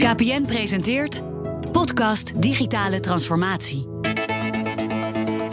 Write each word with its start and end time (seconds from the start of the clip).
KPN 0.00 0.44
presenteert 0.46 1.22
Podcast 1.72 2.32
Digitale 2.42 3.00
Transformatie. 3.00 3.93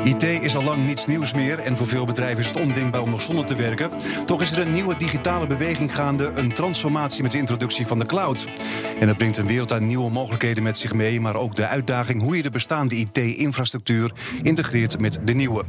IT 0.04 0.24
is 0.24 0.56
al 0.56 0.64
lang 0.64 0.86
niets 0.86 1.08
nieuws 1.08 1.34
meer 1.34 1.60
en 1.60 1.78
voor 1.78 1.88
veel 1.88 2.06
bedrijven 2.06 2.40
is 2.40 2.48
het 2.48 2.60
ondenkbaar 2.60 3.02
om 3.02 3.10
nog 3.10 3.22
zonder 3.22 3.46
te 3.46 3.56
werken. 3.56 3.90
Toch 4.26 4.42
is 4.42 4.52
er 4.52 4.68
een 4.68 4.74
nieuwe 4.74 4.98
digitale 4.98 5.48
beweging 5.48 5.96
gaande, 5.96 6.32
een 6.36 6.54
transformatie 6.54 7.24
met 7.24 7.32
de 7.32 7.38
introductie 7.38 7.88
van 7.88 8.00
de 8.00 8.06
cloud. 8.06 8.48
En 9.00 9.08
dat 9.08 9.18
brengt 9.18 9.38
een 9.38 9.48
wereld 9.48 9.72
aan 9.72 9.88
nieuwe 9.88 10.12
mogelijkheden 10.12 10.64
met 10.64 10.78
zich 10.78 10.94
mee, 10.94 11.22
maar 11.22 11.36
ook 11.36 11.56
de 11.56 11.68
uitdaging 11.68 12.22
hoe 12.22 12.36
je 12.36 12.42
de 12.42 12.50
bestaande 12.50 12.96
IT-infrastructuur 12.96 14.12
integreert 14.42 15.00
met 15.00 15.20
de 15.26 15.34
nieuwe. 15.34 15.64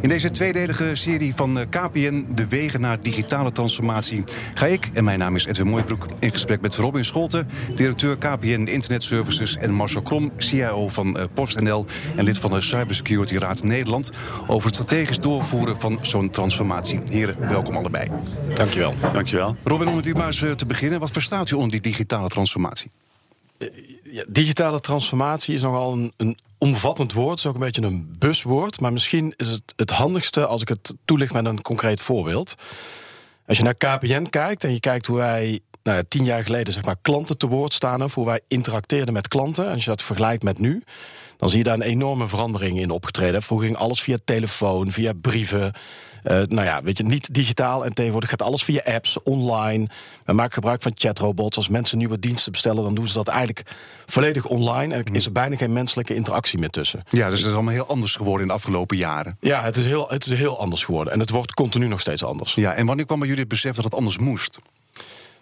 In 0.00 0.08
deze 0.08 0.30
tweedelige 0.30 0.90
serie 0.94 1.34
van 1.34 1.58
eh, 1.58 1.66
KPN, 1.70 2.26
De 2.34 2.46
Wegen 2.48 2.80
naar 2.80 3.00
Digitale 3.00 3.52
Transformatie, 3.52 4.24
ga 4.54 4.66
ik, 4.66 4.90
en 4.92 5.04
mijn 5.04 5.18
naam 5.18 5.34
is 5.34 5.46
Edwin 5.46 5.68
Mooibroek, 5.68 6.06
in 6.18 6.32
gesprek 6.32 6.60
met 6.60 6.74
Robin 6.74 7.04
Scholten, 7.04 7.48
directeur 7.74 8.18
KPN 8.18 8.66
Internet 8.66 9.02
Services, 9.02 9.56
en 9.56 9.72
Marcel 9.72 10.02
Krom, 10.02 10.32
CIO 10.36 10.88
van 10.88 11.18
eh, 11.18 11.24
PostNL 11.34 11.86
en 12.16 12.24
lid 12.24 12.38
van 12.38 12.50
de 12.50 12.62
Cybersecurity 12.62 13.36
Raad 13.36 13.64
Nederland 13.66 14.10
over 14.46 14.66
het 14.66 14.74
strategisch 14.74 15.18
doorvoeren 15.18 15.80
van 15.80 15.98
zo'n 16.02 16.30
transformatie. 16.30 17.00
Heren, 17.10 17.48
welkom 17.48 17.76
allebei. 17.76 18.08
Dankjewel. 18.54 18.94
Dankjewel. 19.12 19.56
Robin, 19.64 19.88
om 19.88 19.94
met 19.94 20.06
u 20.06 20.14
maar 20.14 20.26
eens 20.26 20.42
eh, 20.42 20.50
te 20.50 20.66
beginnen, 20.66 21.00
wat 21.00 21.10
verstaat 21.10 21.50
u 21.50 21.54
onder 21.54 21.70
die 21.70 21.80
digitale 21.80 22.28
transformatie? 22.28 22.90
Ja, 24.02 24.24
digitale 24.28 24.80
transformatie 24.80 25.54
is 25.54 25.62
nogal 25.62 25.92
een, 25.92 26.12
een 26.16 26.38
omvattend 26.58 27.12
woord, 27.12 27.30
het 27.30 27.38
is 27.38 27.46
ook 27.46 27.54
een 27.54 27.60
beetje 27.60 27.82
een 27.82 28.16
buswoord, 28.18 28.80
maar 28.80 28.92
misschien 28.92 29.34
is 29.36 29.48
het 29.48 29.72
het 29.76 29.90
handigste 29.90 30.46
als 30.46 30.62
ik 30.62 30.68
het 30.68 30.94
toelicht 31.04 31.32
met 31.32 31.44
een 31.44 31.62
concreet 31.62 32.00
voorbeeld. 32.00 32.54
Als 33.46 33.56
je 33.56 33.64
naar 33.64 33.74
KPN 33.74 34.26
kijkt 34.30 34.64
en 34.64 34.72
je 34.72 34.80
kijkt 34.80 35.06
hoe 35.06 35.16
wij 35.16 35.60
nou 35.82 35.98
ja, 35.98 36.04
tien 36.08 36.24
jaar 36.24 36.44
geleden 36.44 36.72
zeg 36.72 36.84
maar, 36.84 36.96
klanten 37.02 37.38
te 37.38 37.46
woord 37.46 37.72
staan, 37.72 38.02
of 38.02 38.14
hoe 38.14 38.26
wij 38.26 38.40
interacteerden 38.48 39.14
met 39.14 39.28
klanten, 39.28 39.66
en 39.66 39.72
als 39.72 39.84
je 39.84 39.90
dat 39.90 40.02
vergelijkt 40.02 40.42
met 40.42 40.58
nu, 40.58 40.82
dan 41.36 41.48
zie 41.48 41.58
je 41.58 41.64
daar 41.64 41.74
een 41.74 41.82
enorme 41.82 42.28
verandering 42.28 42.78
in 42.78 42.90
opgetreden. 42.90 43.42
Vroeger 43.42 43.66
ging 43.66 43.78
alles 43.78 44.00
via 44.00 44.16
telefoon, 44.24 44.92
via 44.92 45.12
brieven. 45.20 45.72
Uh, 46.24 46.32
nou 46.32 46.64
ja, 46.64 46.82
weet 46.82 46.98
je, 46.98 47.04
niet 47.04 47.34
digitaal. 47.34 47.84
En 47.84 47.94
tegenwoordig 47.94 48.30
gaat 48.30 48.42
alles 48.42 48.62
via 48.62 48.82
apps, 48.84 49.22
online. 49.22 49.88
We 50.24 50.32
maken 50.32 50.52
gebruik 50.52 50.82
van 50.82 50.92
chatrobots. 50.94 51.56
Als 51.56 51.68
mensen 51.68 51.98
nieuwe 51.98 52.18
diensten 52.18 52.52
bestellen, 52.52 52.82
dan 52.82 52.94
doen 52.94 53.08
ze 53.08 53.14
dat 53.14 53.28
eigenlijk 53.28 53.62
volledig 54.06 54.44
online. 54.46 54.94
En 54.94 55.04
is 55.04 55.26
er 55.26 55.32
bijna 55.32 55.56
geen 55.56 55.72
menselijke 55.72 56.14
interactie 56.14 56.58
meer 56.58 56.70
tussen. 56.70 57.02
Ja, 57.08 57.28
dus 57.28 57.38
het 57.38 57.48
is 57.48 57.54
allemaal 57.54 57.72
heel 57.72 57.86
anders 57.86 58.16
geworden 58.16 58.42
in 58.42 58.48
de 58.48 58.54
afgelopen 58.54 58.96
jaren. 58.96 59.36
Ja, 59.40 59.62
het 59.62 59.76
is 59.76 59.84
heel, 59.84 60.08
het 60.08 60.26
is 60.26 60.38
heel 60.38 60.60
anders 60.60 60.84
geworden. 60.84 61.12
En 61.12 61.20
het 61.20 61.30
wordt 61.30 61.54
continu 61.54 61.86
nog 61.86 62.00
steeds 62.00 62.24
anders. 62.24 62.54
Ja, 62.54 62.72
en 62.74 62.86
wanneer 62.86 63.06
kwam 63.06 63.18
bij 63.18 63.28
jullie 63.28 63.42
het 63.42 63.52
besef 63.52 63.74
dat 63.74 63.84
het 63.84 63.94
anders 63.94 64.18
moest? 64.18 64.58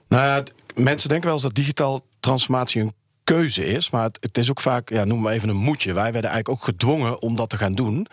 Nou, 0.08 0.26
ja, 0.26 0.42
mensen 0.74 1.08
denken 1.08 1.26
wel 1.26 1.34
eens 1.34 1.46
dat 1.46 1.54
digitaal 1.54 2.00
transformatie 2.20 2.82
een 2.82 2.92
keuze 3.24 3.66
is. 3.66 3.90
Maar 3.90 4.10
het, 4.20 4.38
is 4.38 4.50
ook 4.50 4.60
vaak, 4.60 4.90
ja, 4.90 5.04
noem 5.04 5.20
maar 5.20 5.32
even 5.32 5.48
een 5.48 5.56
moedje. 5.56 5.92
Wij 5.92 6.12
werden 6.12 6.30
eigenlijk 6.30 6.48
ook 6.48 6.64
gedwongen 6.64 7.20
om 7.20 7.36
dat 7.36 7.50
te 7.50 7.58
gaan 7.58 7.74
doen. 7.74 8.06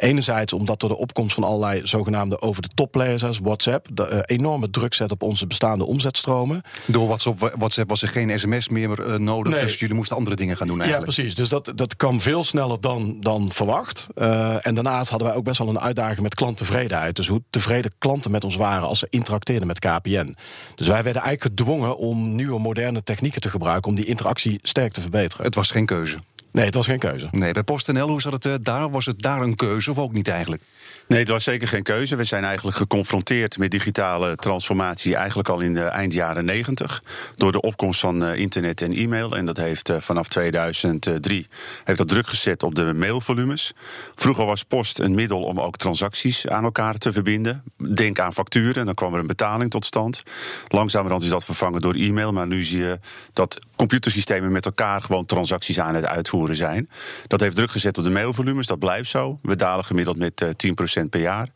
Enerzijds 0.00 0.52
omdat 0.52 0.82
er 0.82 0.88
de 0.88 0.96
opkomst 0.96 1.34
van 1.34 1.44
allerlei 1.44 1.80
zogenaamde 1.86 2.42
over-de-top 2.42 2.92
players 2.92 3.24
als 3.24 3.38
WhatsApp 3.38 3.86
de, 3.92 4.08
uh, 4.10 4.18
enorme 4.24 4.70
druk 4.70 4.94
zet 4.94 5.10
op 5.10 5.22
onze 5.22 5.46
bestaande 5.46 5.84
omzetstromen. 5.84 6.62
Door 6.86 7.06
WhatsApp, 7.06 7.54
WhatsApp 7.58 7.88
was 7.88 8.02
er 8.02 8.08
geen 8.08 8.38
sms 8.38 8.68
meer 8.68 9.08
uh, 9.08 9.14
nodig, 9.14 9.52
nee. 9.52 9.62
dus 9.62 9.78
jullie 9.78 9.94
moesten 9.94 10.16
andere 10.16 10.36
dingen 10.36 10.56
gaan 10.56 10.66
doen 10.66 10.80
eigenlijk. 10.80 11.12
Ja, 11.12 11.14
precies. 11.14 11.36
Dus 11.36 11.48
dat, 11.48 11.72
dat 11.74 11.96
kwam 11.96 12.20
veel 12.20 12.44
sneller 12.44 12.80
dan, 12.80 13.16
dan 13.20 13.50
verwacht. 13.52 14.06
Uh, 14.14 14.66
en 14.66 14.74
daarnaast 14.74 15.10
hadden 15.10 15.28
wij 15.28 15.36
ook 15.36 15.44
best 15.44 15.58
wel 15.58 15.68
een 15.68 15.80
uitdaging 15.80 16.20
met 16.20 16.34
klanttevredenheid. 16.34 17.16
Dus 17.16 17.28
hoe 17.28 17.42
tevreden 17.50 17.92
klanten 17.98 18.30
met 18.30 18.44
ons 18.44 18.56
waren 18.56 18.88
als 18.88 18.98
ze 18.98 19.06
interacteerden 19.10 19.66
met 19.66 19.78
KPN. 19.78 20.36
Dus 20.74 20.86
wij 20.88 21.02
werden 21.02 21.22
eigenlijk 21.22 21.42
gedwongen 21.42 21.96
om 21.96 22.34
nieuwe 22.34 22.60
moderne 22.60 23.02
technieken 23.02 23.40
te 23.40 23.50
gebruiken 23.50 23.90
om 23.90 23.96
die 23.96 24.04
interactie 24.04 24.58
sterk 24.62 24.92
te 24.92 25.00
verbeteren. 25.00 25.44
Het 25.44 25.54
was 25.54 25.70
geen 25.70 25.86
keuze. 25.86 26.16
Nee, 26.52 26.64
het 26.64 26.74
was 26.74 26.86
geen 26.86 26.98
keuze. 26.98 27.28
Nee, 27.30 27.52
bij 27.52 27.62
PostNL, 27.62 28.08
hoe 28.08 28.20
zat 28.20 28.32
het 28.32 28.44
uh, 28.44 28.54
daar? 28.62 28.90
Was 28.90 29.06
het 29.06 29.22
daar 29.22 29.40
een 29.40 29.56
keuze 29.56 29.90
of 29.90 29.98
ook 29.98 30.12
niet 30.12 30.28
eigenlijk? 30.28 30.62
Nee, 31.10 31.18
het 31.18 31.28
was 31.28 31.44
zeker 31.44 31.68
geen 31.68 31.82
keuze. 31.82 32.16
We 32.16 32.24
zijn 32.24 32.44
eigenlijk 32.44 32.76
geconfronteerd 32.76 33.58
met 33.58 33.70
digitale 33.70 34.36
transformatie 34.36 35.16
eigenlijk 35.16 35.48
al 35.48 35.60
in 35.60 35.74
de 35.74 35.84
eind 35.84 36.12
jaren 36.12 36.44
90 36.44 37.02
door 37.36 37.52
de 37.52 37.60
opkomst 37.60 38.00
van 38.00 38.22
uh, 38.22 38.36
internet 38.36 38.82
en 38.82 38.92
e-mail. 38.92 39.36
En 39.36 39.46
dat 39.46 39.56
heeft 39.56 39.90
uh, 39.90 39.96
vanaf 40.00 40.28
2003 40.28 41.46
heeft 41.84 41.98
dat 41.98 42.08
druk 42.08 42.26
gezet 42.26 42.62
op 42.62 42.74
de 42.74 42.94
mailvolumes. 42.94 43.72
Vroeger 44.14 44.44
was 44.44 44.62
post 44.62 44.98
een 44.98 45.14
middel 45.14 45.42
om 45.42 45.60
ook 45.60 45.76
transacties 45.76 46.48
aan 46.48 46.64
elkaar 46.64 46.94
te 46.94 47.12
verbinden. 47.12 47.64
Denk 47.94 48.18
aan 48.18 48.32
facturen, 48.32 48.86
dan 48.86 48.94
kwam 48.94 49.14
er 49.14 49.20
een 49.20 49.26
betaling 49.26 49.70
tot 49.70 49.84
stand. 49.84 50.22
Langzamerhand 50.68 51.22
is 51.22 51.28
dat 51.28 51.44
vervangen 51.44 51.80
door 51.80 51.94
e-mail, 51.94 52.32
maar 52.32 52.46
nu 52.46 52.62
zie 52.62 52.78
je 52.78 52.98
dat 53.32 53.58
computersystemen 53.76 54.52
met 54.52 54.64
elkaar 54.64 55.02
gewoon 55.02 55.26
transacties 55.26 55.80
aan 55.80 55.94
het 55.94 56.06
uitvoeren 56.06 56.56
zijn. 56.56 56.90
Dat 57.26 57.40
heeft 57.40 57.56
druk 57.56 57.70
gezet 57.70 57.98
op 57.98 58.04
de 58.04 58.10
mailvolumes, 58.10 58.66
dat 58.66 58.78
blijft 58.78 59.10
zo. 59.10 59.38
We 59.42 59.56
dalen 59.56 59.84
gemiddeld 59.84 60.16
met 60.16 60.40
uh, 60.40 60.48
10% 60.99 60.99
per 61.08 61.20
jaar. 61.20 61.48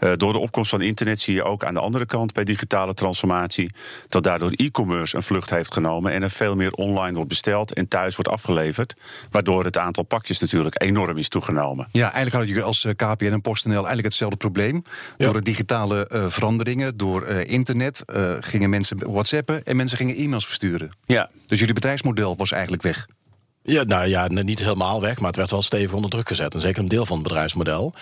Uh, 0.00 0.12
door 0.16 0.32
de 0.32 0.38
opkomst 0.38 0.70
van 0.70 0.80
internet 0.80 1.20
zie 1.20 1.34
je 1.34 1.42
ook 1.42 1.64
aan 1.64 1.74
de 1.74 1.80
andere 1.80 2.06
kant 2.06 2.32
bij 2.32 2.44
digitale 2.44 2.94
transformatie 2.94 3.70
dat 4.08 4.22
daardoor 4.22 4.50
e-commerce 4.50 5.16
een 5.16 5.22
vlucht 5.22 5.50
heeft 5.50 5.72
genomen 5.72 6.12
en 6.12 6.22
er 6.22 6.30
veel 6.30 6.56
meer 6.56 6.72
online 6.72 7.14
wordt 7.14 7.28
besteld 7.28 7.72
en 7.72 7.88
thuis 7.88 8.16
wordt 8.16 8.30
afgeleverd, 8.30 8.94
waardoor 9.30 9.64
het 9.64 9.78
aantal 9.78 10.02
pakjes 10.02 10.38
natuurlijk 10.38 10.82
enorm 10.82 11.16
is 11.16 11.28
toegenomen. 11.28 11.88
Ja, 11.92 12.02
eigenlijk 12.02 12.32
hadden 12.32 12.48
jullie 12.48 12.64
als 12.64 12.86
KPN 12.96 13.24
en 13.24 13.40
PostNL 13.40 13.74
eigenlijk 13.74 14.04
hetzelfde 14.04 14.36
probleem. 14.36 14.84
Ja. 15.16 15.24
Door 15.24 15.34
de 15.34 15.42
digitale 15.42 16.10
uh, 16.12 16.24
veranderingen, 16.28 16.96
door 16.96 17.28
uh, 17.28 17.44
internet 17.44 18.02
gingen 18.40 18.70
mensen 18.70 19.12
WhatsAppen 19.12 19.64
en 19.64 19.76
mensen 19.76 19.96
gingen 19.96 20.16
e-mails 20.16 20.46
versturen. 20.46 20.90
Ja. 21.04 21.30
Dus 21.46 21.58
jullie 21.58 21.74
bedrijfsmodel 21.74 22.36
was 22.36 22.52
eigenlijk 22.52 22.82
weg. 22.82 23.06
Ja, 23.62 23.82
nou 23.82 24.06
ja, 24.08 24.26
niet 24.26 24.58
helemaal 24.58 25.00
weg, 25.00 25.18
maar 25.18 25.26
het 25.26 25.36
werd 25.36 25.50
wel 25.50 25.62
stevig 25.62 25.92
onder 25.92 26.10
druk 26.10 26.28
gezet. 26.28 26.54
En 26.54 26.60
zeker 26.60 26.82
een 26.82 26.88
deel 26.88 27.06
van 27.06 27.18
het 27.18 27.28
bedrijfsmodel. 27.28 27.94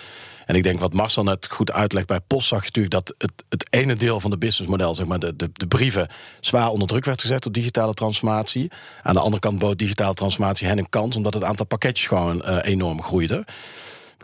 En 0.45 0.55
ik 0.55 0.63
denk 0.63 0.79
wat 0.79 0.93
Marcel 0.93 1.23
net 1.23 1.47
goed 1.51 1.71
uitlegt 1.71 2.07
bij 2.07 2.19
Post, 2.19 2.47
zag 2.47 2.59
je 2.59 2.65
natuurlijk 2.65 2.93
dat 2.93 3.15
het, 3.17 3.43
het 3.49 3.67
ene 3.69 3.95
deel 3.95 4.19
van 4.19 4.31
de 4.31 4.37
businessmodel, 4.37 4.95
zeg 4.95 5.05
maar 5.05 5.19
de, 5.19 5.35
de, 5.35 5.49
de 5.53 5.67
brieven, 5.67 6.07
zwaar 6.39 6.69
onder 6.69 6.87
druk 6.87 7.05
werd 7.05 7.21
gezet 7.21 7.43
door 7.43 7.51
digitale 7.51 7.93
transformatie. 7.93 8.71
Aan 9.03 9.13
de 9.13 9.19
andere 9.19 9.41
kant 9.41 9.59
bood 9.59 9.77
digitale 9.77 10.13
transformatie 10.13 10.67
hen 10.67 10.77
een 10.77 10.89
kans, 10.89 11.15
omdat 11.15 11.33
het 11.33 11.43
aantal 11.43 11.65
pakketjes 11.65 12.07
gewoon 12.07 12.41
uh, 12.45 12.57
enorm 12.61 13.01
groeide. 13.01 13.45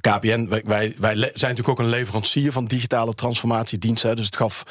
KPN, 0.02 0.48
wij, 0.48 0.96
wij 0.98 1.16
zijn 1.16 1.32
natuurlijk 1.34 1.70
ook 1.70 1.80
een 1.80 1.90
leverancier 1.90 2.52
van 2.52 2.66
digitale 2.66 3.14
transformatiediensten. 3.14 4.16
Dus 4.16 4.26
het 4.26 4.36
gaf 4.36 4.64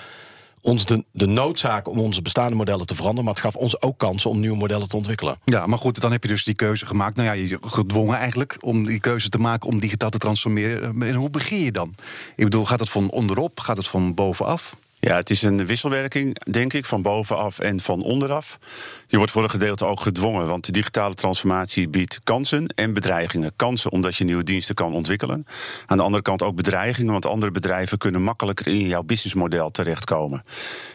ons 0.63 0.87
de, 0.87 1.05
de 1.13 1.27
noodzaak 1.27 1.89
om 1.89 1.99
onze 1.99 2.23
bestaande 2.23 2.57
modellen 2.57 2.87
te 2.87 2.95
veranderen, 2.95 3.25
maar 3.25 3.35
het 3.35 3.43
gaf 3.43 3.57
ons 3.57 3.83
ook 3.83 3.99
kansen 3.99 4.31
om 4.31 4.41
nieuwe 4.41 4.57
modellen 4.57 4.89
te 4.89 4.97
ontwikkelen. 4.97 5.39
Ja, 5.45 5.67
maar 5.67 5.79
goed, 5.79 6.01
dan 6.01 6.13
heb 6.13 6.23
je 6.23 6.29
dus 6.29 6.45
die 6.45 6.55
keuze 6.55 6.87
gemaakt. 6.87 7.17
Nou 7.17 7.29
ja, 7.29 7.35
je 7.35 7.59
gedwongen 7.67 8.17
eigenlijk 8.17 8.57
om 8.61 8.87
die 8.87 9.01
keuze 9.01 9.29
te 9.29 9.39
maken 9.39 9.69
om 9.69 9.81
digitaal 9.81 10.11
te 10.11 10.19
transformeren. 10.19 11.03
En 11.03 11.15
hoe 11.15 11.31
begin 11.31 11.59
je 11.59 11.73
dan? 11.73 11.95
Ik 12.37 12.45
bedoel, 12.45 12.65
gaat 12.65 12.81
het 12.81 12.91
van 12.91 13.11
onderop? 13.11 13.61
Gaat 13.61 13.77
het 13.77 13.89
van 13.89 14.15
bovenaf? 14.15 14.77
Ja, 15.01 15.17
het 15.17 15.31
is 15.31 15.43
een 15.43 15.67
wisselwerking, 15.67 16.45
denk 16.51 16.73
ik, 16.73 16.87
van 16.87 17.03
bovenaf 17.03 17.59
en 17.59 17.81
van 17.81 18.03
onderaf. 18.03 18.59
Je 19.07 19.17
wordt 19.17 19.33
voor 19.33 19.43
een 19.43 19.51
gedeelte 19.51 19.85
ook 19.85 20.01
gedwongen, 20.01 20.47
want 20.47 20.67
de 20.67 20.73
digitale 20.73 21.15
transformatie 21.15 21.89
biedt 21.89 22.21
kansen 22.25 22.67
en 22.67 22.93
bedreigingen. 22.93 23.53
Kansen 23.57 23.93
omdat 23.93 24.17
je 24.17 24.25
nieuwe 24.25 24.43
diensten 24.43 24.75
kan 24.75 24.93
ontwikkelen. 24.93 25.47
Aan 25.87 25.97
de 25.97 26.03
andere 26.03 26.23
kant 26.23 26.43
ook 26.43 26.57
bedreigingen, 26.57 27.13
want 27.13 27.27
andere 27.27 27.53
bedrijven 27.53 27.99
kunnen 27.99 28.23
makkelijker 28.23 28.67
in 28.67 28.87
jouw 28.87 29.03
businessmodel 29.03 29.71
terechtkomen. 29.71 30.45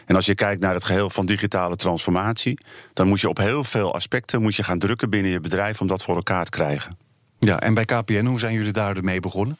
En 0.04 0.16
als 0.16 0.26
je 0.26 0.34
kijkt 0.34 0.60
naar 0.60 0.74
het 0.74 0.84
geheel 0.84 1.10
van 1.10 1.26
digitale 1.26 1.76
transformatie, 1.76 2.58
dan 2.92 3.08
moet 3.08 3.20
je 3.20 3.28
op 3.28 3.38
heel 3.38 3.64
veel 3.64 3.94
aspecten 3.94 4.42
moet 4.42 4.56
je 4.56 4.62
gaan 4.62 4.78
drukken 4.78 5.10
binnen 5.10 5.32
je 5.32 5.40
bedrijf 5.40 5.80
om 5.80 5.86
dat 5.86 6.02
voor 6.02 6.16
elkaar 6.16 6.44
te 6.44 6.50
krijgen. 6.50 6.98
Ja, 7.38 7.60
en 7.60 7.74
bij 7.74 7.84
KPN, 7.84 8.24
hoe 8.24 8.38
zijn 8.38 8.54
jullie 8.54 8.72
daar 8.72 9.04
mee 9.04 9.20
begonnen? 9.20 9.56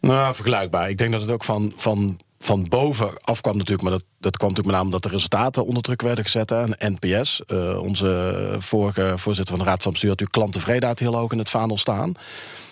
Nou, 0.00 0.34
vergelijkbaar. 0.34 0.90
Ik 0.90 0.98
denk 0.98 1.12
dat 1.12 1.20
het 1.20 1.30
ook 1.30 1.44
van, 1.44 1.72
van 1.76 2.18
van 2.42 2.66
boven 2.68 3.12
af 3.20 3.40
kwam 3.40 3.56
natuurlijk, 3.56 3.82
maar 3.82 3.92
dat, 3.92 4.04
dat 4.18 4.36
kwam 4.36 4.48
natuurlijk 4.48 4.66
met 4.66 4.76
name 4.76 4.84
omdat 4.84 5.02
de 5.02 5.16
resultaten 5.16 5.66
onder 5.66 5.82
druk 5.82 6.02
werden 6.02 6.24
gezet. 6.24 6.50
En 6.50 6.76
NPS, 6.78 7.40
uh, 7.46 7.82
onze 7.82 8.54
vorige 8.58 9.12
voorzitter 9.16 9.56
van 9.56 9.64
de 9.64 9.70
Raad 9.70 9.82
van 9.82 9.92
Bestuur, 9.92 10.10
had 10.10 10.20
natuurlijk 10.20 10.50
klanttevredenheid 10.50 10.98
heel 10.98 11.16
hoog 11.16 11.32
in 11.32 11.38
het 11.38 11.50
vaandel 11.50 11.78
staan. 11.78 12.14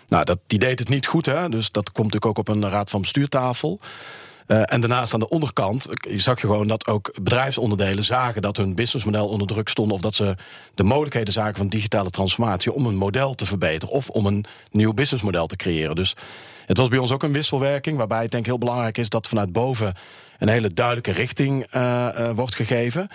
Nou, 0.09 0.25
dat, 0.25 0.39
die 0.47 0.59
deed 0.59 0.79
het 0.79 0.89
niet 0.89 1.07
goed, 1.07 1.27
hè? 1.27 1.49
dus 1.49 1.71
dat 1.71 1.93
komt 1.93 2.13
natuurlijk 2.13 2.39
ook 2.39 2.49
op 2.49 2.49
een 2.49 2.71
Raad 2.71 2.91
van 2.91 3.01
Bestuurtafel. 3.01 3.81
Uh, 4.47 4.73
en 4.73 4.81
daarnaast 4.81 5.15
aan 5.15 5.21
de 5.21 5.29
onderkant 5.29 5.87
zag 6.15 6.41
je 6.41 6.47
gewoon 6.47 6.67
dat 6.67 6.87
ook 6.87 7.13
bedrijfsonderdelen 7.23 8.05
zagen 8.05 8.43
dat 8.43 8.57
hun 8.57 8.75
businessmodel 8.75 9.29
onder 9.29 9.47
druk 9.47 9.69
stond. 9.69 9.93
Of 9.93 10.01
dat 10.01 10.15
ze 10.15 10.37
de 10.75 10.83
mogelijkheden 10.83 11.33
zagen 11.33 11.55
van 11.55 11.69
digitale 11.69 12.11
transformatie 12.11 12.73
om 12.73 12.87
een 12.87 12.97
model 12.97 13.35
te 13.35 13.47
verbeteren. 13.47 13.95
Of 13.95 14.09
om 14.09 14.27
een 14.27 14.45
nieuw 14.71 14.95
businessmodel 14.95 15.47
te 15.47 15.57
creëren. 15.57 15.95
Dus 15.95 16.15
het 16.69 16.77
was 16.77 16.89
bij 16.89 16.99
ons 16.99 17.13
ook 17.13 17.23
een 17.23 17.33
wisselwerking, 17.33 17.97
waarbij 17.97 18.23
het 18.23 18.31
denk 18.31 18.43
ik 18.43 18.49
heel 18.49 18.59
belangrijk 18.59 18.99
is 18.99 19.09
dat 19.09 19.29
vanuit 19.29 19.53
boven 19.53 19.95
een 20.39 20.49
hele 20.49 20.73
duidelijke 20.73 21.13
richting 21.13 21.75
uh, 21.75 22.09
uh, 22.19 22.31
wordt 22.31 22.55
gegeven. 22.55 23.09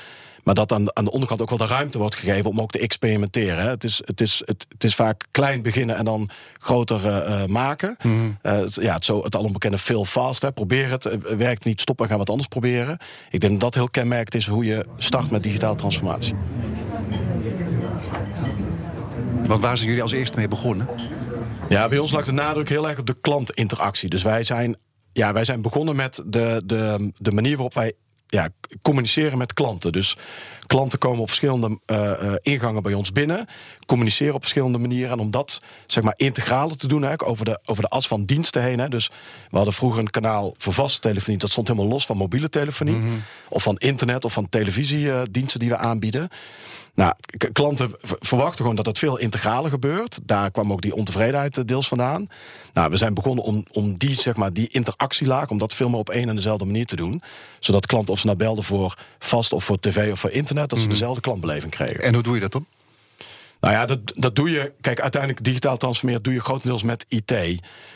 Maar 0.43 0.55
dat 0.55 0.71
aan, 0.71 0.95
aan 0.95 1.03
de 1.03 1.11
onderkant 1.11 1.41
ook 1.41 1.49
wel 1.49 1.57
de 1.57 1.65
ruimte 1.65 1.97
wordt 1.97 2.15
gegeven 2.15 2.49
om 2.49 2.61
ook 2.61 2.71
te 2.71 2.79
experimenteren. 2.79 3.69
Het 3.69 3.83
is, 3.83 4.01
het 4.05 4.21
is, 4.21 4.41
het, 4.45 4.65
het 4.69 4.83
is 4.83 4.95
vaak 4.95 5.25
klein 5.31 5.61
beginnen 5.61 5.95
en 5.95 6.05
dan 6.05 6.29
groter 6.59 7.05
uh, 7.05 7.45
maken. 7.45 7.97
Mm 8.01 8.37
uh, 8.43 8.51
het, 8.51 8.75
ja, 8.75 8.93
het, 8.93 9.05
zo, 9.05 9.23
het 9.23 9.35
al 9.35 9.43
onbekende 9.43 9.77
veel 9.77 10.05
fast. 10.05 10.41
Hè. 10.41 10.51
Probeer 10.51 10.89
het, 10.89 11.17
werkt 11.37 11.65
niet, 11.65 11.81
stop 11.81 12.01
en 12.01 12.07
gaan 12.07 12.17
wat 12.17 12.29
anders 12.29 12.47
proberen. 12.47 12.97
Ik 13.29 13.39
denk 13.39 13.51
dat 13.51 13.61
dat 13.61 13.73
heel 13.73 13.89
kenmerkend 13.89 14.35
is 14.35 14.47
hoe 14.47 14.65
je 14.65 14.85
start 14.97 15.31
met 15.31 15.43
digitale 15.43 15.75
transformatie. 15.75 16.33
Want 19.45 19.61
waar 19.61 19.75
zijn 19.77 19.87
jullie 19.87 20.03
als 20.03 20.11
eerste 20.11 20.37
mee 20.37 20.47
begonnen? 20.47 20.87
Ja, 21.73 21.87
bij 21.87 21.97
ons 21.97 22.11
lag 22.11 22.25
de 22.25 22.31
nadruk 22.31 22.69
heel 22.69 22.89
erg 22.89 22.99
op 22.99 23.07
de 23.07 23.15
klantinteractie. 23.21 24.09
Dus 24.09 24.23
wij 24.23 24.43
zijn, 24.43 24.77
ja, 25.13 25.33
wij 25.33 25.45
zijn 25.45 25.61
begonnen 25.61 25.95
met 25.95 26.21
de, 26.25 26.61
de, 26.65 27.11
de 27.17 27.31
manier 27.31 27.53
waarop 27.53 27.73
wij 27.73 27.93
ja, 28.27 28.47
communiceren 28.81 29.37
met 29.37 29.53
klanten. 29.53 29.91
Dus 29.91 30.17
klanten 30.65 30.99
komen 30.99 31.19
op 31.19 31.27
verschillende 31.27 31.79
uh, 31.85 31.97
uh, 31.97 32.33
ingangen 32.41 32.83
bij 32.83 32.93
ons 32.93 33.11
binnen, 33.11 33.45
communiceren 33.85 34.33
op 34.33 34.41
verschillende 34.41 34.77
manieren. 34.77 35.11
En 35.11 35.19
om 35.19 35.31
dat 35.31 35.61
zeg 35.87 36.03
maar 36.03 36.13
integraler 36.17 36.77
te 36.77 36.87
doen, 36.87 37.01
hè, 37.03 37.25
over, 37.25 37.45
de, 37.45 37.59
over 37.65 37.83
de 37.83 37.89
as 37.89 38.07
van 38.07 38.25
diensten 38.25 38.61
heen. 38.61 38.79
Hè. 38.79 38.89
Dus 38.89 39.09
we 39.49 39.55
hadden 39.55 39.73
vroeger 39.73 39.99
een 39.99 40.09
kanaal 40.09 40.53
voor 40.57 40.73
vaste 40.73 40.99
telefonie, 40.99 41.39
dat 41.39 41.49
stond 41.49 41.67
helemaal 41.67 41.89
los 41.89 42.05
van 42.05 42.17
mobiele 42.17 42.49
telefonie, 42.49 42.95
mm 42.95 43.01
-hmm. 43.01 43.23
of 43.49 43.63
van 43.63 43.77
internet 43.77 44.25
of 44.25 44.33
van 44.33 44.49
televisiediensten 44.49 45.59
die 45.59 45.69
we 45.69 45.77
aanbieden. 45.77 46.29
Nou, 46.95 47.13
klanten 47.51 47.91
verwachten 48.01 48.57
gewoon 48.57 48.75
dat 48.75 48.85
het 48.85 48.97
veel 48.97 49.17
integraler 49.17 49.69
gebeurt. 49.71 50.19
Daar 50.23 50.51
kwam 50.51 50.71
ook 50.71 50.81
die 50.81 50.95
ontevredenheid 50.95 51.67
deels 51.67 51.87
vandaan. 51.87 52.27
Nou, 52.73 52.91
we 52.91 52.97
zijn 52.97 53.13
begonnen 53.13 53.43
om, 53.43 53.63
om 53.71 53.97
die, 53.97 54.13
zeg 54.21 54.35
maar, 54.35 54.53
die 54.53 54.67
interactielaag, 54.71 55.49
om 55.49 55.57
dat 55.57 55.73
veel 55.73 55.89
meer 55.89 55.99
op 55.99 56.09
één 56.09 56.29
en 56.29 56.35
dezelfde 56.35 56.65
manier 56.65 56.85
te 56.85 56.95
doen. 56.95 57.21
Zodat 57.59 57.85
klanten, 57.85 58.13
of 58.13 58.19
ze 58.19 58.25
nou 58.25 58.37
belden 58.37 58.63
voor 58.63 58.97
vast 59.19 59.53
of 59.53 59.63
voor 59.63 59.79
tv 59.79 60.11
of 60.11 60.19
voor 60.19 60.31
internet, 60.31 60.69
dat 60.69 60.77
ze 60.79 60.85
Mhm. 60.85 60.93
dezelfde 60.93 61.21
klantbeleving 61.21 61.71
kregen. 61.71 62.03
En 62.03 62.13
hoe 62.13 62.23
doe 62.23 62.33
je 62.33 62.39
dat 62.39 62.51
dan? 62.51 62.65
Nou 63.63 63.75
ja, 63.75 63.85
dat, 63.85 63.99
dat 64.15 64.35
doe 64.35 64.49
je. 64.49 64.73
Kijk, 64.81 65.01
uiteindelijk 65.01 65.43
digitaal 65.43 65.77
transformeren 65.77 66.23
doe 66.23 66.33
je 66.33 66.39
grotendeels 66.39 66.83
met 66.83 67.05
IT. 67.07 67.33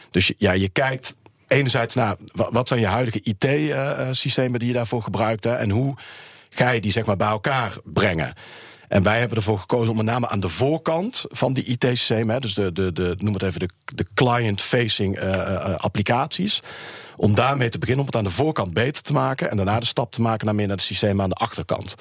Dus 0.09 0.33
ja, 0.37 0.51
je 0.51 0.69
kijkt 0.69 1.15
enerzijds 1.47 1.95
naar 1.95 2.15
wa- 2.33 2.51
wat 2.51 2.67
zijn 2.67 2.79
je 2.79 2.85
huidige 2.85 3.19
IT-systemen 3.23 4.59
die 4.59 4.67
je 4.67 4.73
daarvoor 4.73 5.03
gebruikt 5.03 5.43
hè, 5.43 5.55
en 5.55 5.69
hoe 5.69 5.95
ga 6.49 6.69
je 6.69 6.81
die 6.81 6.91
zeg 6.91 7.05
maar 7.05 7.17
bij 7.17 7.27
elkaar 7.27 7.77
brengen. 7.83 8.33
En 8.87 9.03
wij 9.03 9.19
hebben 9.19 9.37
ervoor 9.37 9.59
gekozen 9.59 9.89
om 9.89 9.95
met 9.95 10.05
name 10.05 10.27
aan 10.29 10.39
de 10.39 10.49
voorkant 10.49 11.25
van 11.29 11.53
die 11.53 11.63
IT-systemen, 11.63 12.41
dus 12.41 12.53
de, 12.53 12.71
de, 12.71 12.93
de, 12.93 13.15
noem 13.17 13.33
het 13.33 13.43
even 13.43 13.59
de, 13.59 13.69
de 13.95 14.05
client-facing 14.13 15.17
eh, 15.17 15.33
eh, 15.55 15.75
applicaties, 15.75 16.61
om 17.15 17.35
daarmee 17.35 17.69
te 17.69 17.77
beginnen, 17.77 18.03
om 18.05 18.09
het 18.11 18.19
aan 18.19 18.29
de 18.29 18.35
voorkant 18.35 18.73
beter 18.73 19.03
te 19.03 19.13
maken 19.13 19.49
en 19.51 19.57
daarna 19.57 19.79
de 19.79 19.85
stap 19.85 20.11
te 20.11 20.21
maken 20.21 20.45
naar 20.45 20.55
meer 20.55 20.67
naar 20.67 20.75
het 20.75 20.85
systeem 20.85 21.21
aan 21.21 21.29
de 21.29 21.35
achterkant. 21.35 21.95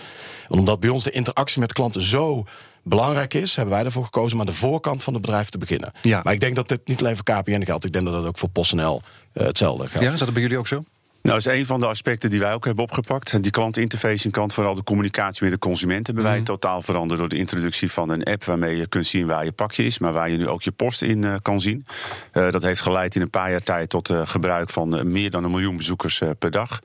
En 0.48 0.58
omdat 0.58 0.80
bij 0.80 0.90
ons 0.90 1.04
de 1.04 1.10
interactie 1.10 1.60
met 1.60 1.72
klanten 1.72 2.02
zo 2.02 2.44
belangrijk 2.88 3.34
is, 3.34 3.56
hebben 3.56 3.74
wij 3.74 3.84
ervoor 3.84 4.04
gekozen 4.04 4.32
om 4.32 4.40
aan 4.40 4.46
de 4.46 4.58
voorkant 4.58 5.02
van 5.02 5.12
het 5.12 5.22
bedrijf 5.22 5.48
te 5.48 5.58
beginnen. 5.58 5.92
Ja. 6.02 6.20
Maar 6.24 6.32
ik 6.32 6.40
denk 6.40 6.54
dat 6.56 6.68
dit 6.68 6.80
niet 6.84 7.00
alleen 7.00 7.16
voor 7.16 7.24
KPN 7.24 7.64
geldt, 7.64 7.84
ik 7.84 7.92
denk 7.92 8.04
dat 8.04 8.14
dat 8.14 8.26
ook 8.26 8.38
voor 8.38 8.48
PostNL 8.48 9.02
eh, 9.32 9.46
hetzelfde 9.46 9.86
geldt. 9.86 10.06
Ja, 10.06 10.12
is 10.12 10.18
dat 10.18 10.32
bij 10.32 10.42
jullie 10.42 10.58
ook 10.58 10.66
zo? 10.66 10.84
Nou, 11.26 11.38
dat 11.38 11.52
is 11.52 11.58
een 11.58 11.66
van 11.66 11.80
de 11.80 11.86
aspecten 11.86 12.30
die 12.30 12.40
wij 12.40 12.52
ook 12.52 12.64
hebben 12.64 12.84
opgepakt. 12.84 13.42
Die 13.42 13.50
klantinterfacing 13.50 14.32
kant, 14.32 14.54
vooral 14.54 14.74
de 14.74 14.82
communicatie 14.82 15.42
met 15.42 15.52
de 15.52 15.58
consument, 15.58 16.06
hebben 16.06 16.24
wij 16.24 16.40
totaal 16.40 16.82
veranderd 16.82 17.20
door 17.20 17.28
de 17.28 17.36
introductie 17.36 17.92
van 17.92 18.08
een 18.08 18.24
app 18.24 18.44
waarmee 18.44 18.76
je 18.76 18.86
kunt 18.86 19.06
zien 19.06 19.26
waar 19.26 19.44
je 19.44 19.52
pakje 19.52 19.84
is, 19.84 19.98
maar 19.98 20.12
waar 20.12 20.30
je 20.30 20.36
nu 20.36 20.48
ook 20.48 20.62
je 20.62 20.70
post 20.70 21.02
in 21.02 21.24
eh, 21.24 21.34
kan 21.42 21.60
zien. 21.60 21.86
Eh, 22.32 22.50
dat 22.50 22.62
heeft 22.62 22.80
geleid 22.80 23.14
in 23.14 23.22
een 23.22 23.30
paar 23.30 23.50
jaar 23.50 23.62
tijd 23.62 23.90
tot 23.90 24.10
eh, 24.10 24.20
gebruik 24.24 24.70
van 24.70 25.12
meer 25.12 25.30
dan 25.30 25.44
een 25.44 25.50
miljoen 25.50 25.76
bezoekers 25.76 26.22
per 26.38 26.50
dag. 26.50 26.78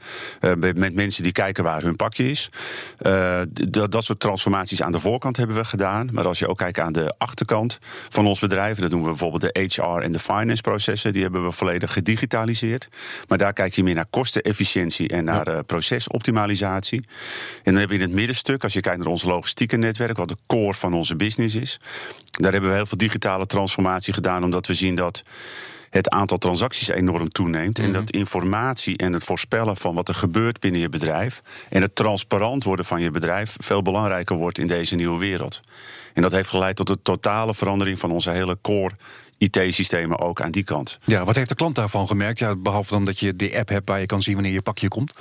Met 0.57 0.95
mensen 0.95 1.23
die 1.23 1.31
kijken 1.31 1.63
waar 1.63 1.81
hun 1.81 1.95
pakje 1.95 2.29
is. 2.29 2.49
Dat 3.89 4.03
soort 4.03 4.19
transformaties 4.19 4.81
aan 4.81 4.91
de 4.91 4.99
voorkant 4.99 5.37
hebben 5.37 5.55
we 5.55 5.65
gedaan. 5.65 6.09
Maar 6.11 6.27
als 6.27 6.39
je 6.39 6.47
ook 6.47 6.57
kijkt 6.57 6.79
aan 6.79 6.93
de 6.93 7.13
achterkant 7.17 7.77
van 8.09 8.27
ons 8.27 8.39
bedrijf, 8.39 8.77
dat 8.77 8.89
doen 8.89 9.01
we 9.01 9.07
bijvoorbeeld 9.07 9.41
de 9.41 9.67
HR 9.67 9.81
en 9.81 10.11
de 10.11 10.19
finance 10.19 10.61
processen, 10.61 11.13
die 11.13 11.21
hebben 11.21 11.43
we 11.43 11.51
volledig 11.51 11.93
gedigitaliseerd. 11.93 12.87
Maar 13.27 13.37
daar 13.37 13.53
kijk 13.53 13.73
je 13.73 13.83
meer 13.83 13.95
naar 13.95 14.05
kostenefficiëntie 14.31 15.07
en 15.09 15.23
naar 15.23 15.47
eh, 15.47 15.59
procesoptimalisatie. 15.65 17.03
En 17.63 17.71
dan 17.71 17.81
heb 17.81 17.89
je 17.89 17.95
in 17.95 18.01
het 18.01 18.11
middenstuk, 18.11 18.63
als 18.63 18.73
je 18.73 18.79
kijkt 18.79 18.97
naar 18.97 19.07
ons 19.07 19.23
logistieke 19.23 19.77
netwerk, 19.77 20.17
wat 20.17 20.27
de 20.27 20.37
core 20.47 20.73
van 20.73 20.93
onze 20.93 21.15
business 21.15 21.55
is. 21.55 21.79
Daar 22.31 22.51
hebben 22.51 22.69
we 22.69 22.75
heel 22.75 22.85
veel 22.85 22.97
digitale 22.97 23.45
transformatie 23.45 24.13
gedaan, 24.13 24.43
omdat 24.43 24.67
we 24.67 24.73
zien 24.73 24.95
dat 24.95 25.23
het 25.89 26.09
aantal 26.09 26.37
transacties 26.37 26.87
enorm 26.87 27.29
toeneemt. 27.29 27.79
En 27.79 27.91
dat 27.91 28.11
informatie 28.11 28.97
en 28.97 29.13
het 29.13 29.23
voorspellen 29.23 29.77
van 29.77 29.95
wat 29.95 30.07
er 30.07 30.15
gebeurt 30.15 30.59
binnen 30.59 30.81
je 30.81 30.89
bedrijf. 30.89 31.41
en 31.69 31.81
het 31.81 31.95
transparant 31.95 32.63
worden 32.63 32.85
van 32.85 33.01
je 33.01 33.11
bedrijf. 33.11 33.55
veel 33.59 33.81
belangrijker 33.81 34.35
wordt 34.35 34.57
in 34.57 34.67
deze 34.67 34.95
nieuwe 34.95 35.19
wereld. 35.19 35.61
En 36.13 36.21
dat 36.21 36.31
heeft 36.31 36.49
geleid 36.49 36.75
tot 36.75 36.89
een 36.89 37.01
totale 37.01 37.53
verandering 37.53 37.99
van 37.99 38.11
onze 38.11 38.29
hele 38.29 38.57
core 38.61 38.95
IT-systemen 39.41 40.19
ook 40.19 40.41
aan 40.41 40.51
die 40.51 40.63
kant. 40.63 40.99
Ja, 41.05 41.25
wat 41.25 41.35
heeft 41.35 41.49
de 41.49 41.55
klant 41.55 41.75
daarvan 41.75 42.07
gemerkt? 42.07 42.39
Ja, 42.39 42.55
behalve 42.55 42.93
dan 42.93 43.05
dat 43.05 43.19
je 43.19 43.35
die 43.35 43.57
app 43.57 43.69
hebt 43.69 43.89
waar 43.89 43.99
je 43.99 44.05
kan 44.05 44.21
zien 44.21 44.33
wanneer 44.33 44.51
je 44.51 44.61
pakje 44.61 44.87
komt. 44.87 45.13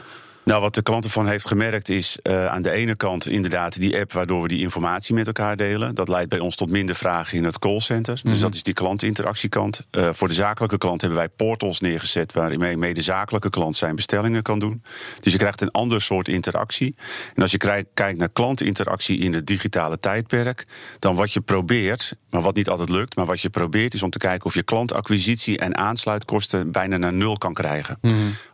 Nou, 0.51 0.63
wat 0.63 0.75
de 0.75 0.83
klant 0.83 1.05
ervan 1.05 1.29
heeft 1.29 1.47
gemerkt 1.47 1.89
is 1.89 2.19
eh, 2.23 2.47
aan 2.47 2.63
de 2.63 2.71
ene 2.71 2.95
kant 2.95 3.27
inderdaad 3.27 3.81
die 3.81 3.99
app 3.99 4.13
waardoor 4.13 4.43
we 4.43 4.49
die 4.49 4.61
informatie 4.61 5.15
met 5.15 5.27
elkaar 5.27 5.57
delen. 5.57 5.95
Dat 5.95 6.09
leidt 6.09 6.29
bij 6.29 6.39
ons 6.39 6.57
tot 6.57 6.71
minder 6.71 6.95
vragen 6.95 7.37
in 7.37 7.45
het 7.45 7.59
callcenter. 7.59 8.21
Dus 8.25 8.41
dat 8.41 8.55
is 8.55 8.63
die 8.63 8.75
klantinteractiekant. 8.75 9.87
Eh, 9.91 10.09
voor 10.13 10.29
de 10.29 10.35
zakelijke 10.35 10.79
klant 10.79 11.01
hebben 11.01 11.19
wij 11.19 11.29
portals 11.29 11.81
neergezet 11.81 12.33
waarmee 12.33 12.95
de 12.95 13.03
zakelijke 13.03 13.51
klant 13.51 13.77
zijn 13.77 13.97
bestellingen 13.97 14.43
kan 14.43 14.59
doen. 14.59 14.83
Dus 15.21 15.33
je 15.33 15.39
krijgt 15.39 15.61
een 15.61 15.71
ander 15.71 16.01
soort 16.01 16.29
interactie. 16.29 16.95
En 17.35 17.43
als 17.43 17.51
je 17.51 17.85
kijkt 17.95 18.19
naar 18.19 18.31
klantinteractie 18.33 19.19
in 19.19 19.35
het 19.35 19.47
digitale 19.47 19.99
tijdperk, 19.99 20.67
dan 20.99 21.15
wat 21.15 21.33
je 21.33 21.41
probeert, 21.41 22.17
maar 22.31 22.43
wat 22.43 22.55
niet 22.55 22.69
altijd 22.69 22.89
lukt, 22.89 23.17
maar 23.17 23.27
wat 23.27 23.41
je 23.41 23.51
probeert 23.51 23.95
is 23.95 24.03
om 24.03 24.11
te 24.11 24.19
kijken 24.19 24.47
of 24.47 24.55
je 24.55 24.63
klantacquisitie 24.63 25.59
en 25.59 25.77
aansluitkosten 25.77 26.73
bijna 26.73 26.97
naar 26.97 27.13
nul 27.13 27.39
kan 27.39 27.55
krijgen. 27.55 27.99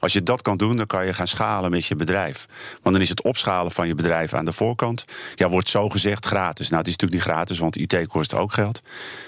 Als 0.00 0.12
je 0.12 0.22
dat 0.22 0.42
kan 0.42 0.56
doen, 0.56 0.76
dan 0.76 0.86
kan 0.86 1.06
je 1.06 1.14
gaan 1.14 1.26
schalen 1.26 1.70
met 1.70 1.85
je 1.88 1.96
bedrijf. 1.96 2.46
Want 2.82 2.94
dan 2.94 3.04
is 3.04 3.08
het 3.08 3.22
opschalen 3.22 3.72
van 3.72 3.86
je 3.86 3.94
bedrijf 3.94 4.34
aan 4.34 4.44
de 4.44 4.52
voorkant, 4.52 5.04
ja, 5.34 5.48
wordt 5.48 5.68
zo 5.68 5.88
gezegd 5.88 6.26
gratis. 6.26 6.68
Nou, 6.68 6.78
het 6.78 6.88
is 6.88 6.96
natuurlijk 6.96 7.26
niet 7.26 7.34
gratis, 7.34 7.58
want 7.58 7.76
IT 7.76 8.06
kost 8.06 8.34
ook 8.34 8.52
geld. 8.52 8.82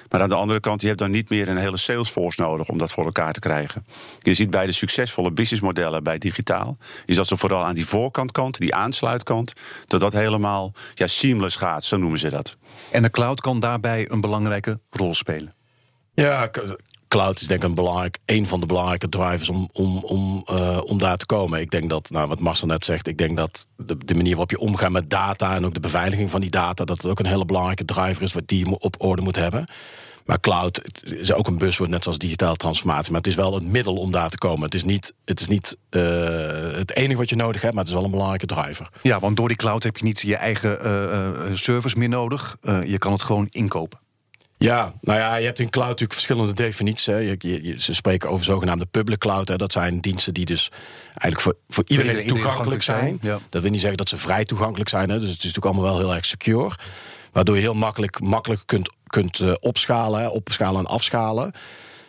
Maar 0.09 0.21
aan 0.21 0.29
de 0.29 0.35
andere 0.35 0.61
kant, 0.61 0.81
je 0.81 0.87
hebt 0.87 0.99
dan 0.99 1.11
niet 1.11 1.29
meer 1.29 1.49
een 1.49 1.57
hele 1.57 1.77
salesforce 1.77 2.41
nodig 2.41 2.69
om 2.69 2.79
dat 2.79 2.93
voor 2.93 3.05
elkaar 3.05 3.33
te 3.33 3.41
krijgen. 3.41 3.87
Je 4.19 4.35
ziet 4.35 4.51
bij 4.51 4.67
de 4.67 4.73
succesvolle 4.73 5.31
businessmodellen 5.31 6.03
bij 6.03 6.19
digitaal, 6.19 6.79
is 7.07 7.17
dat 7.17 7.27
ze 7.27 7.37
vooral 7.37 7.65
aan 7.65 7.75
die 7.75 7.87
voorkantkant, 7.87 8.59
die 8.59 8.75
aansluitkant, 8.75 9.53
dat 9.87 10.01
dat 10.01 10.13
helemaal 10.13 10.73
ja, 10.95 11.07
seamless 11.07 11.57
gaat, 11.57 11.85
zo 11.85 11.97
noemen 11.97 12.19
ze 12.19 12.31
dat. 12.31 12.57
En 12.91 13.03
de 13.03 13.11
cloud 13.11 13.41
kan 13.41 13.61
daarbij 13.61 14.11
een 14.11 14.21
belangrijke 14.21 14.81
rol 14.91 15.15
spelen. 15.15 15.53
Ja, 16.15 16.51
cloud 17.09 17.41
is 17.41 17.47
denk 17.47 17.63
ik 17.63 17.69
een, 17.69 17.75
belangrijk, 17.75 18.19
een 18.25 18.47
van 18.47 18.61
de 18.61 18.67
belangrijke 18.67 19.09
drivers 19.09 19.49
om, 19.49 19.69
om, 19.73 19.99
om, 19.99 20.43
eh, 20.47 20.81
om 20.85 20.99
daar 20.99 21.17
te 21.17 21.27
komen. 21.27 21.61
Ik 21.61 21.71
denk 21.71 21.91
dat, 21.91 22.11
nou, 22.11 22.29
wat 22.29 22.41
Marcel 22.41 22.67
net 22.67 22.85
zegt, 22.85 23.07
ik 23.07 23.19
denk 23.19 23.37
dat 23.37 23.67
de, 23.77 24.15
manier 24.15 24.31
waarop 24.31 24.51
je 24.51 24.59
omgaat 24.59 24.91
met 24.91 25.11
data 25.11 25.55
en 25.55 25.67
ook 25.67 25.75
de 25.75 25.81
beveiliging 25.81 26.31
van 26.31 26.41
die 26.41 26.51
data, 26.51 26.85
dat 26.85 26.97
het 26.97 27.07
ook 27.11 27.19
een 27.19 27.27
hele 27.27 27.45
belangrijke 27.45 27.85
driver 27.85 28.23
is 28.23 28.33
wat 28.33 28.49
die 28.49 28.67
je 28.67 28.79
op 28.79 28.95
orde 28.99 29.23
moet 29.23 29.37
hebben. 29.37 29.67
Maar 30.25 30.41
cloud 30.41 31.03
is 31.03 31.33
ook 31.33 31.47
een 31.47 31.59
buzzword, 31.59 31.91
net 31.91 32.03
zoals 32.03 32.19
digitale 32.19 32.57
transformatie. 32.57 33.11
Maar 33.11 33.21
het 33.21 33.31
is 33.31 33.37
wel 33.37 33.55
het 33.55 33.67
middel 33.67 33.95
om 33.97 34.11
daar 34.11 34.31
te 34.31 34.39
komen. 34.39 34.65
Het 34.65 34.75
is 34.75 34.85
niet 34.85 35.13
het, 35.25 35.41
is 35.41 35.49
niet, 35.49 35.77
eh, 35.91 36.03
het 36.73 36.97
enige 36.97 37.19
wat 37.19 37.29
je 37.29 37.37
nodig 37.37 37.63
hebt, 37.63 37.75
maar 37.75 37.83
het 37.83 37.93
is 37.93 37.99
wel 37.99 38.05
een 38.05 38.11
belangrijke 38.11 38.47
driver. 38.47 38.89
Ja, 39.03 39.21
want 39.21 39.37
door 39.37 39.49
die 39.49 39.57
cloud 39.57 39.83
heb 39.83 39.97
je 39.97 40.05
niet 40.05 40.21
je 40.21 40.37
eigen 40.37 40.81
eh, 40.81 41.55
service 41.55 41.99
meer 41.99 42.09
nodig. 42.09 42.57
Je 42.85 42.99
kan 42.99 43.13
het 43.13 43.23
gewoon 43.23 43.47
inkopen. 43.51 43.99
Ja, 44.59 44.93
nou 45.01 45.19
ja, 45.19 45.37
je 45.37 45.45
hebt 45.45 45.59
in 45.59 45.71
cloud 45.71 45.89
natuurlijk 45.89 46.13
verschillende 46.13 46.53
definities. 46.53 47.07
Hè. 47.07 47.17
Je, 47.17 47.37
je- 47.39 47.81
ze 47.81 47.95
spreken 47.95 48.31
over 48.31 48.45
zogenaamde 48.45 48.87
public 48.87 49.19
cloud. 49.19 49.49
Hè. 49.49 49.57
Dat 49.57 49.73
zijn 49.73 50.01
diensten 50.01 50.35
die 50.35 50.45
dus 50.45 50.71
eigenlijk 51.05 51.41
voor, 51.41 51.57
voor 51.69 51.85
iedereen 51.87 52.11
iedereen 52.11 52.29
toegankelijk 52.43 52.83
zijn. 52.83 52.97
toegankelijk 52.99 53.25
zijn, 53.25 53.41
ja. 53.43 53.49
Dat 53.51 53.63
wil 53.63 53.71
niet 53.71 53.81
zeggen 53.81 53.99
dat 53.99 54.09
ze 54.09 54.17
vrij 54.17 54.45
toegankelijk 54.45 54.89
zijn. 54.91 55.09
Hè. 55.11 55.15
Dus 55.19 55.29
het 55.31 55.39
is 55.39 55.45
natuurlijk 55.45 55.65
allemaal 55.75 55.85
wel 55.93 55.99
heel 55.99 56.15
erg 56.15 56.25
secure. 56.27 56.75
Waardoor 57.33 57.55
je 57.55 57.61
heel 57.61 57.75
makkelijk, 57.75 58.21
makkelijk 58.21 58.61
kunt, 58.67 58.91
kunt 59.07 59.41
eh, 59.41 59.53
opschalen, 59.61 60.21
hè, 60.21 60.27
opschalen 60.29 60.81
en 60.81 60.87
afschalen. 60.87 61.53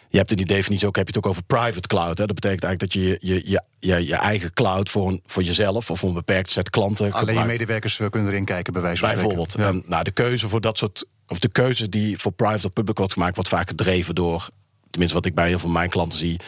Je 0.09 0.17
hebt 0.17 0.31
in 0.31 0.37
die 0.37 0.45
definitie 0.45 0.87
ook, 0.87 0.95
heb 0.95 1.07
je 1.07 1.13
het 1.15 1.25
ook 1.25 1.31
over 1.31 1.43
private 1.43 1.87
cloud. 1.87 2.17
Hè. 2.17 2.25
Dat 2.25 2.35
betekent 2.35 2.63
eigenlijk 2.63 2.93
dat 2.93 3.03
je 3.03 3.17
je, 3.21 3.41
je, 3.49 3.61
je, 3.79 4.05
je 4.07 4.15
eigen 4.15 4.53
cloud 4.53 4.89
voor, 4.89 5.07
een, 5.07 5.21
voor 5.25 5.43
jezelf 5.43 5.91
of 5.91 5.99
voor 5.99 6.09
een 6.09 6.15
beperkt 6.15 6.49
set 6.49 6.69
klanten 6.69 7.11
Alleen 7.11 7.35
je 7.35 7.43
medewerkers 7.43 7.97
kunnen 8.09 8.31
erin 8.31 8.45
kijken, 8.45 8.73
bij 8.73 8.81
wijze 8.81 8.99
van 9.05 9.13
Bijvoorbeeld. 9.13 9.55
En, 9.55 9.83
nou, 9.85 10.03
de 10.03 10.11
keuze 10.11 10.47
voor 10.47 10.61
dat 10.61 10.77
soort. 10.77 11.05
Of 11.29 11.39
de 11.39 11.49
keuze 11.49 11.89
die 11.89 12.17
voor 12.17 12.31
private 12.31 12.67
of 12.67 12.73
public 12.73 12.97
wordt 12.97 13.13
gemaakt, 13.13 13.35
wordt 13.35 13.49
vaak 13.49 13.67
gedreven 13.67 14.15
door. 14.15 14.49
Tenminste, 14.89 15.17
wat 15.17 15.25
ik 15.25 15.35
bij 15.35 15.47
heel 15.47 15.59
veel 15.59 15.69
mijn 15.69 15.89
klanten 15.89 16.17
zie. 16.17 16.39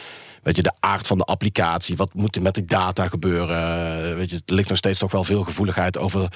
Weet 0.42 0.56
je, 0.56 0.62
de 0.62 0.72
aard 0.80 1.06
van 1.06 1.18
de 1.18 1.24
applicatie. 1.24 1.96
Wat 1.96 2.14
moet 2.14 2.36
er 2.36 2.42
met 2.42 2.54
die 2.54 2.64
data 2.64 3.08
gebeuren? 3.08 3.56
Eh, 4.08 4.14
Weet 4.14 4.30
je, 4.30 4.42
er 4.46 4.54
ligt 4.54 4.68
nog 4.68 4.78
steeds 4.78 4.98
toch 4.98 5.12
wel 5.12 5.24
veel 5.24 5.42
gevoeligheid 5.42 5.98
over 5.98 6.32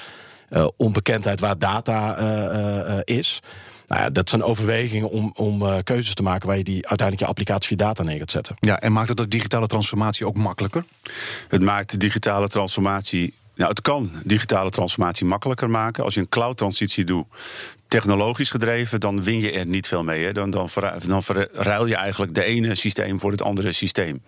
eh, 0.49 0.67
onbekendheid 0.77 1.41
waar 1.41 1.59
data 1.59 2.17
eh, 2.17 3.17
is. 3.17 3.41
Nou 3.87 4.03
ja, 4.03 4.11
dat 4.11 4.29
zijn 4.29 4.43
overwegingen 4.43 5.11
om, 5.11 5.33
om 5.35 5.83
keuzes 5.83 6.15
te 6.15 6.23
maken 6.23 6.49
waar 6.49 6.57
je 6.57 6.65
die 6.65 6.89
uiteindelijk 6.89 7.21
je 7.21 7.27
applicatie 7.27 7.69
via 7.69 7.87
data 7.87 8.03
neer 8.03 8.19
gaat 8.19 8.31
zetten. 8.31 8.57
Ja, 8.61 8.81
en 8.81 8.93
maakt 8.93 9.09
het 9.09 9.17
de 9.17 9.29
digitale 9.29 9.67
transformatie 9.67 10.27
ook 10.27 10.37
makkelijker? 10.37 10.85
Het 11.49 11.63
maakt 11.63 11.91
de 11.91 11.97
digitale 11.97 12.49
transformatie 12.49 13.35
Nou, 13.57 13.71
het 13.71 13.81
kan 13.81 14.11
digitale 14.25 14.71
transformatie 14.71 15.27
makkelijker 15.27 15.71
maken. 15.71 16.05
Als 16.05 16.15
je 16.15 16.21
een 16.21 16.29
cloud-transitie 16.29 17.05
doet, 17.05 17.27
technologisch 17.89 18.51
gedreven, 18.51 19.01
dan 19.01 19.23
win 19.23 19.41
je 19.41 19.53
er 19.53 19.67
niet 19.67 19.89
veel 19.89 20.03
mee. 20.03 20.25
Hè. 20.25 20.33
Dan, 20.33 20.51
dan, 20.51 20.69
dan 21.07 21.23
verruil 21.23 21.87
je 21.87 21.97
eigenlijk 21.97 22.35
de 22.35 22.45
ene 22.45 22.75
systeem 22.75 23.21
voor 23.21 23.31
het 23.31 23.43
andere 23.43 23.73
systeem. 23.73 24.23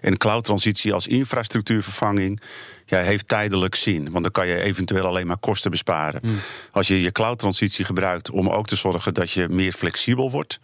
En 0.00 0.16
cloud-transitie 0.16 0.92
als 0.92 1.06
infrastructuurvervanging 1.06 2.40
ja, 2.86 3.00
heeft 3.00 3.28
tijdelijk 3.28 3.74
zin. 3.74 4.10
Want 4.10 4.22
dan 4.22 4.32
kan 4.32 4.46
je 4.46 4.62
eventueel 4.62 5.06
alleen 5.06 5.26
maar 5.26 5.38
kosten 5.38 5.70
besparen. 5.70 6.20
Hmm. 6.22 6.38
Als 6.70 6.88
je 6.88 7.02
je 7.02 7.12
cloud-transitie 7.12 7.84
gebruikt 7.84 8.30
om 8.30 8.48
ook 8.48 8.66
te 8.66 8.76
zorgen 8.76 9.14
dat 9.14 9.30
je 9.30 9.48
meer 9.48 9.72
flexibel 9.72 10.30
wordt 10.30 10.60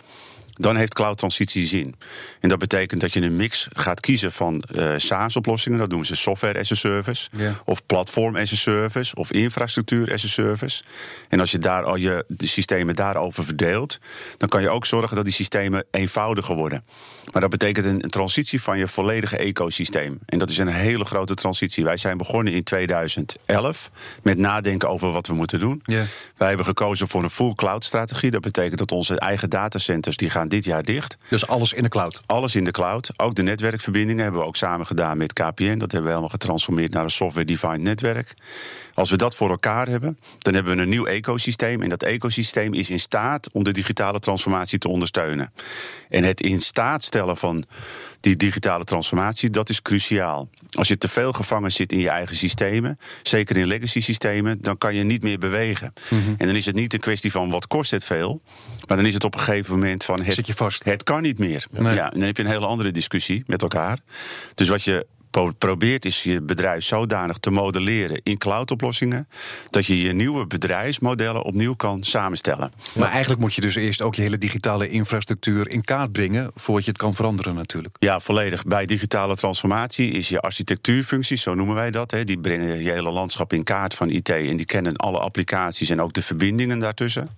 dan 0.55 0.77
heeft 0.77 0.95
cloud 0.95 1.19
transitie 1.19 1.67
zin. 1.67 1.95
En 2.41 2.49
dat 2.49 2.59
betekent 2.59 3.01
dat 3.01 3.13
je 3.13 3.23
een 3.23 3.37
mix 3.37 3.69
gaat 3.73 4.01
kiezen 4.01 4.33
van 4.33 4.63
uh, 4.75 4.93
SaaS-oplossingen. 4.97 5.79
Dat 5.79 5.91
doen 5.91 6.05
ze 6.05 6.17
software 6.17 6.59
as 6.59 6.73
a 6.73 6.75
service, 6.75 7.29
of 7.65 7.87
platform 7.87 8.37
as 8.37 8.53
a 8.53 8.57
service, 8.57 9.15
of 9.15 9.33
infrastructuur 9.33 10.13
as 10.13 10.25
a 10.25 10.29
service. 10.29 10.83
En 11.29 11.41
als 11.41 11.51
je 11.51 11.59
daar 11.59 11.85
al 11.85 11.97
je 11.97 12.25
de 12.29 12.47
systemen 12.47 12.97
daarover 12.97 13.45
verdeelt, 13.45 13.99
dan 14.39 14.49
kan 14.49 14.63
je 14.63 14.71
ook 14.71 14.87
zorgen 14.87 15.17
dat 15.17 15.25
die 15.25 15.35
systemen 15.35 15.85
eenvoudiger 15.91 16.55
worden. 16.55 16.85
Maar 17.33 17.41
dat 17.41 17.51
betekent 17.51 17.85
een, 17.85 18.01
transitie 18.01 18.63
van 18.63 18.79
je 18.79 18.89
volledige 18.89 19.37
ecosysteem. 19.37 20.19
En 20.27 20.39
dat 20.39 20.51
is 20.51 20.59
een 20.59 20.69
hele 20.69 21.05
grote 21.05 21.35
transitie. 21.35 21.85
Wij 21.85 21.97
zijn 21.97 22.17
begonnen 22.17 22.53
in 22.53 22.63
2011 22.63 23.91
met 24.23 24.39
nadenken 24.39 24.89
over 24.89 25.13
wat 25.13 25.27
we 25.27 25.35
moeten 25.35 25.59
doen. 25.61 25.83
Wij 26.37 26.49
hebben 26.49 26.67
gekozen 26.67 27.09
voor 27.09 27.23
een 27.23 27.31
full 27.31 27.53
cloud 27.53 27.85
strategie. 27.85 28.31
Dat 28.31 28.41
betekent 28.41 28.79
dat 28.79 28.93
onze 28.93 29.19
eigen 29.19 29.51
datacenters 29.51 30.17
die 30.17 30.31
gaan 30.31 30.44
dit 30.49 30.65
jaar 30.65 30.83
dicht. 30.83 31.17
Dus 31.29 31.47
alles 31.47 31.73
in 31.73 31.83
de 31.83 31.89
cloud? 31.89 32.21
Alles 32.27 32.55
in 32.55 32.65
de 32.65 32.71
cloud. 32.71 33.11
Ook 33.17 33.35
de 33.35 33.43
netwerkverbindingen 33.43 34.23
hebben 34.23 34.41
we 34.41 34.47
ook 34.47 34.57
samen 34.57 34.87
gedaan 34.87 35.17
met 35.17 35.33
KPN. 35.33 35.79
Dat 35.79 35.93
hebben 35.93 36.03
we 36.03 36.09
helemaal 36.09 36.29
getransformeerd 36.29 36.93
naar 36.93 37.05
een 37.05 37.11
software-defined 37.11 37.81
netwerk. 37.81 38.35
Als 38.95 39.11
we 39.11 39.17
dat 39.17 39.35
voor 39.37 39.51
elkaar 39.51 39.89
hebben, 39.89 40.19
dan 40.39 40.55
hebben 40.55 40.77
we 40.77 40.83
een 40.83 40.89
nieuw 40.89 41.07
ecosysteem. 41.07 41.83
En 41.83 41.89
dat 41.89 42.03
ecosysteem 42.03 42.75
is 42.75 42.91
in 42.91 43.01
staat 43.01 43.49
om 43.53 43.65
de 43.65 43.73
digitale 43.73 44.19
transformatie 44.19 44.79
te 44.79 44.89
ondersteunen. 44.89 45.53
En 46.09 46.25
het 46.25 46.41
in 46.41 46.61
staat 46.61 47.03
stellen 47.03 47.37
van 47.37 47.65
die 48.25 48.37
digitale 48.37 48.85
transformatie, 48.85 49.51
dat 49.51 49.69
is 49.69 49.83
cruciaal. 49.83 50.49
Als 50.71 50.89
je 50.89 50.99
te 50.99 51.09
veel 51.09 51.33
gevangen 51.33 51.73
zit 51.73 51.93
in 51.93 51.99
je 51.99 52.09
eigen 52.09 52.37
systemen, 52.37 52.99
zeker 53.23 53.57
in 53.57 53.67
legacy 53.67 54.01
systemen, 54.01 54.59
dan 54.61 54.79
kan 54.79 54.95
je 54.95 55.03
niet 55.03 55.23
meer 55.23 55.39
bewegen. 55.39 55.93
Mhm. 56.09 56.35
En 56.39 56.47
dan 56.47 56.57
is 56.57 56.67
het 56.67 56.75
niet 56.75 56.93
een 56.93 57.01
kwestie 57.01 57.31
van 57.31 57.51
wat 57.51 57.67
kost 57.67 57.91
het 57.91 58.05
veel, 58.05 58.43
maar 58.87 58.97
dan 58.97 59.07
is 59.07 59.15
het 59.15 59.25
op 59.25 59.35
een 59.35 59.41
gegeven 59.41 59.73
moment 59.73 60.05
van 60.05 60.23
het, 60.23 60.35
zit 60.35 60.47
je 60.47 60.55
vast. 60.55 60.85
het 60.85 61.03
kan 61.03 61.23
niet 61.23 61.39
meer. 61.39 61.67
Ja, 61.73 62.11
dan 62.11 62.21
heb 62.21 62.37
je 62.37 62.43
een 62.43 62.49
hele 62.49 62.67
andere 62.67 62.91
discussie 62.91 63.43
met 63.47 63.63
elkaar. 63.63 63.99
Dus 64.55 64.69
wat 64.69 64.83
je 64.83 65.07
probeert 65.59 66.05
is 66.05 66.23
je 66.23 66.43
bedrijf 66.43 66.85
zodanig 66.85 67.39
te 67.39 67.51
modelleren 67.51 68.21
in 68.23 68.39
cloud-oplossingen 68.39 69.29
dat 69.71 69.87
je 69.87 70.03
je 70.03 70.13
nieuwe 70.13 70.47
bedrijfsmodellen 70.47 71.43
opnieuw 71.43 71.75
kan 71.75 72.03
samenstellen. 72.03 72.73
Maar 72.93 73.11
eigenlijk 73.11 73.41
moet 73.41 73.55
je 73.55 73.61
dus 73.61 73.75
eerst 73.75 74.03
ook 74.03 74.15
je 74.15 74.23
hele 74.23 74.39
digitale 74.39 74.89
infrastructuur 74.89 75.69
in 75.69 75.85
kaart 75.85 76.13
brengen 76.13 76.51
voordat 76.55 76.85
je 76.85 76.91
het 76.91 77.01
kan 77.01 77.15
veranderen 77.15 77.55
natuurlijk. 77.55 77.97
Ja, 77.99 78.21
volledig. 78.21 78.65
Bij 78.65 78.87
digitale 78.87 79.37
transformatie 79.37 80.11
is 80.11 80.29
je 80.29 80.41
architectuurfunctie, 80.41 81.37
zo 81.37 81.55
noemen 81.55 81.75
wij 81.75 81.91
dat, 81.91 82.11
hè, 82.11 82.25
die 82.25 82.39
brengen 82.39 82.83
je 82.83 82.91
hele 82.91 83.11
landschap 83.11 83.53
in 83.53 83.65
kaart 83.65 83.95
van 83.95 84.11
IT 84.11 84.29
en 84.29 84.57
die 84.57 84.67
kennen 84.67 84.97
alle 84.97 85.19
applicaties 85.19 85.91
en 85.91 86.01
ook 86.01 86.13
de 86.13 86.23
verbindingen 86.23 86.79
daartussen 86.79 87.29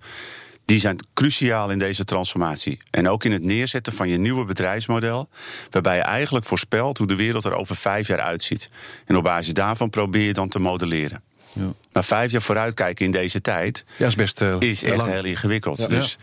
die 0.67 0.79
zijn 0.79 0.97
cruciaal 1.13 1.69
in 1.69 1.79
deze 1.79 2.05
transformatie. 2.05 2.77
En 2.89 3.09
ook 3.09 3.23
in 3.23 3.31
het 3.31 3.43
neerzetten 3.43 3.93
van 3.93 4.09
je 4.09 4.17
nieuwe 4.17 4.45
bedrijfsmodel, 4.45 5.29
waarbij 5.69 5.95
je 5.95 6.01
eigenlijk 6.01 6.45
voorspelt 6.45 6.97
hoe 6.97 7.07
de 7.07 7.15
wereld 7.15 7.45
er 7.45 7.53
over 7.53 7.75
vijf 7.75 8.07
jaar 8.07 8.19
uitziet. 8.19 8.69
En 9.05 9.17
op 9.17 9.23
basis 9.23 9.53
daarvan 9.53 9.89
probeer 9.89 10.25
je 10.25 10.33
dan 10.33 10.49
te 10.49 10.59
modelleren. 10.59 11.21
Ja. 11.53 11.73
Maar 11.91 12.03
vijf 12.03 12.31
jaar 12.31 12.41
vooruitkijken 12.41 13.05
in 13.05 13.11
deze 13.11 13.41
tijd 13.41 13.85
ja, 13.97 14.05
is, 14.05 14.15
best, 14.15 14.41
uh, 14.41 14.55
is 14.59 14.83
echt 14.83 15.05
heel 15.05 15.25
ingewikkeld. 15.25 15.89
Dus 15.89 16.17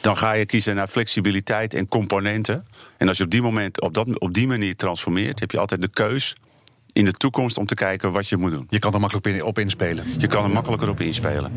dan 0.00 0.16
ga 0.16 0.32
je 0.32 0.46
kiezen 0.46 0.74
naar 0.74 0.88
flexibiliteit 0.88 1.74
en 1.74 1.88
componenten. 1.88 2.66
En 2.96 3.08
als 3.08 3.18
je 3.18 3.24
op 3.24 3.30
die, 3.30 3.42
moment, 3.42 3.80
op, 3.80 3.94
dat, 3.94 4.18
op 4.18 4.34
die 4.34 4.46
manier 4.46 4.76
transformeert, 4.76 5.40
heb 5.40 5.50
je 5.50 5.58
altijd 5.58 5.80
de 5.80 5.88
keus 5.88 6.34
in 6.92 7.04
de 7.04 7.12
toekomst 7.12 7.58
om 7.58 7.66
te 7.66 7.74
kijken 7.74 8.12
wat 8.12 8.28
je 8.28 8.36
moet 8.36 8.50
doen. 8.50 8.66
Je 8.70 8.78
kan 8.78 8.94
er 8.94 9.00
makkelijk 9.00 9.44
op 9.44 9.58
inspelen. 9.58 10.04
Je 10.18 10.26
kan 10.26 10.44
er 10.44 10.50
makkelijker 10.50 10.88
op 10.88 11.00
inspelen. 11.00 11.52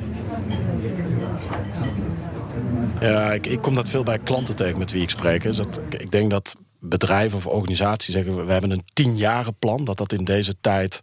Ja, 2.99 3.31
ik, 3.31 3.61
kom 3.61 3.75
dat 3.75 3.89
veel 3.89 4.03
bij 4.03 4.19
klanten 4.19 4.55
tegen 4.55 4.77
met 4.77 4.91
wie 4.91 5.01
ik 5.01 5.09
spreek. 5.09 5.43
Dus 5.43 5.57
dat, 5.57 5.79
ik 5.89 6.11
denk 6.11 6.29
dat 6.29 6.55
bedrijven 6.79 7.37
of 7.37 7.47
organisaties 7.47 8.13
zeggen... 8.13 8.45
we 8.45 8.51
hebben 8.51 8.71
een 8.71 8.83
tienjarenplan, 8.93 9.85
dat 9.85 9.97
dat 9.97 10.13
in 10.13 10.23
deze 10.23 10.55
tijd... 10.61 11.01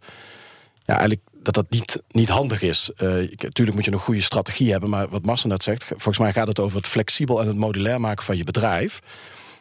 Ja, 0.85 0.93
eigenlijk 0.93 1.21
dat 1.33 1.53
dat 1.53 1.69
niet, 1.69 2.01
niet 2.07 2.29
handig 2.29 2.61
is. 2.61 2.91
natuurlijk 2.97 3.57
eh, 3.57 3.73
moet 3.73 3.85
je 3.85 3.91
een 3.91 3.97
goede 3.97 4.21
strategie 4.21 4.71
hebben... 4.71 4.89
maar 4.89 5.09
wat 5.09 5.25
Marcel 5.25 5.49
net 5.49 5.63
zegt, 5.63 5.83
volgens 5.83 6.17
mij 6.17 6.33
gaat 6.33 6.47
het 6.47 6.59
over 6.59 6.77
het 6.77 6.87
flexibel... 6.87 7.41
en 7.41 7.47
het 7.47 7.55
modulair 7.55 7.99
maken 7.99 8.25
van 8.25 8.37
je 8.37 8.43
bedrijf. 8.43 8.99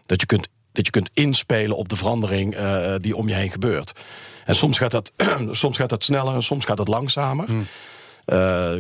Dat 0.07 0.21
je 0.21 0.27
kunt, 0.27 0.49
dat 0.73 0.85
je 0.85 0.91
kunt 0.93 1.11
inspelen 1.15 1.77
op 1.77 1.89
de 1.89 1.97
verandering 1.97 2.57
uh, 2.57 2.95
die 3.01 3.17
om 3.17 3.29
je 3.29 3.35
heen 3.35 3.51
gebeurt. 3.51 3.93
En 4.45 4.55
soms 4.55 4.79
gaat 4.79 4.91
dat, 4.91 5.13
soms 5.51 5.77
gaat 5.77 5.89
dat 5.89 6.05
sneller 6.05 6.35
en 6.35 6.43
soms 6.43 6.65
gaat 6.65 6.79
het 6.79 6.89
langzamer... 6.89 7.47
Hmm. 7.47 7.67
Uh, 8.27 8.73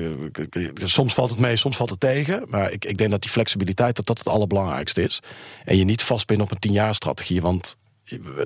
soms 0.74 1.14
valt 1.14 1.30
het 1.30 1.38
mee, 1.38 1.56
soms 1.56 1.76
valt 1.76 1.90
het 1.90 2.00
tegen. 2.00 2.44
Maar 2.48 2.72
ik, 2.72 2.84
ik 2.84 2.98
denk 2.98 3.10
dat 3.10 3.22
die 3.22 3.30
flexibiliteit 3.30 3.96
dat 3.96 4.06
dat 4.06 4.18
het 4.18 4.28
allerbelangrijkste 4.28 5.02
is. 5.02 5.20
En 5.64 5.76
je 5.76 5.84
niet 5.84 6.02
vast 6.02 6.26
bent 6.26 6.40
op 6.40 6.50
een 6.50 6.58
tienjaarstrategie. 6.58 7.40
Want 7.40 7.76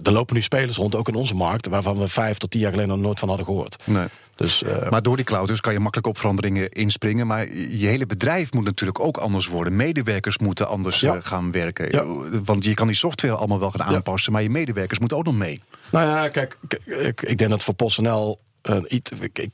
er 0.03 0.13
lopen 0.13 0.35
nu 0.35 0.43
spelers 0.43 0.77
rond, 0.77 0.95
ook 0.95 1.09
in 1.09 1.15
onze 1.15 1.35
markt... 1.35 1.67
waarvan 1.67 1.99
we 1.99 2.09
vijf 2.09 2.39
tot 2.39 2.51
tien 2.51 2.61
jaar 2.61 2.71
geleden 2.71 2.93
nog 2.93 3.01
nooit 3.01 3.19
van 3.19 3.29
hadden 3.29 3.47
gehoord. 3.47 3.83
Nee. 3.85 4.07
Dus, 4.35 4.63
uh, 4.63 4.91
maar 4.91 5.03
door 5.03 5.17
die 5.17 5.25
cloud 5.25 5.49
dus 5.49 5.61
kan 5.61 5.73
je 5.73 5.79
makkelijk 5.79 6.09
op 6.09 6.19
veranderingen 6.19 6.69
inspringen. 6.69 7.27
Maar 7.27 7.53
je 7.53 7.87
hele 7.87 8.07
bedrijf 8.07 8.53
moet 8.53 8.65
natuurlijk 8.65 9.01
ook 9.01 9.17
anders 9.17 9.47
worden. 9.47 9.77
Medewerkers 9.77 10.39
moeten 10.39 10.69
anders 10.69 11.01
ja. 11.01 11.15
uh, 11.15 11.21
gaan 11.23 11.51
werken. 11.51 11.91
Ja. 11.91 12.05
Want 12.45 12.65
je 12.65 12.75
kan 12.75 12.87
die 12.87 12.97
software 12.97 13.35
allemaal 13.35 13.61
wel 13.61 13.71
gaan 13.71 13.95
aanpassen... 13.95 14.33
maar 14.33 14.43
je 14.43 14.51
medewerkers 14.51 14.99
moeten 14.99 15.17
ook 15.17 15.25
nog 15.25 15.37
mee. 15.37 15.63
Nou 15.91 16.07
ja, 16.07 16.29
kijk, 16.29 16.59
ik, 16.85 17.23
ik 17.23 17.39
denk 17.39 17.51
dat 17.51 17.63
voor 17.63 17.75
PostNL 17.75 18.41
ik 18.87 19.11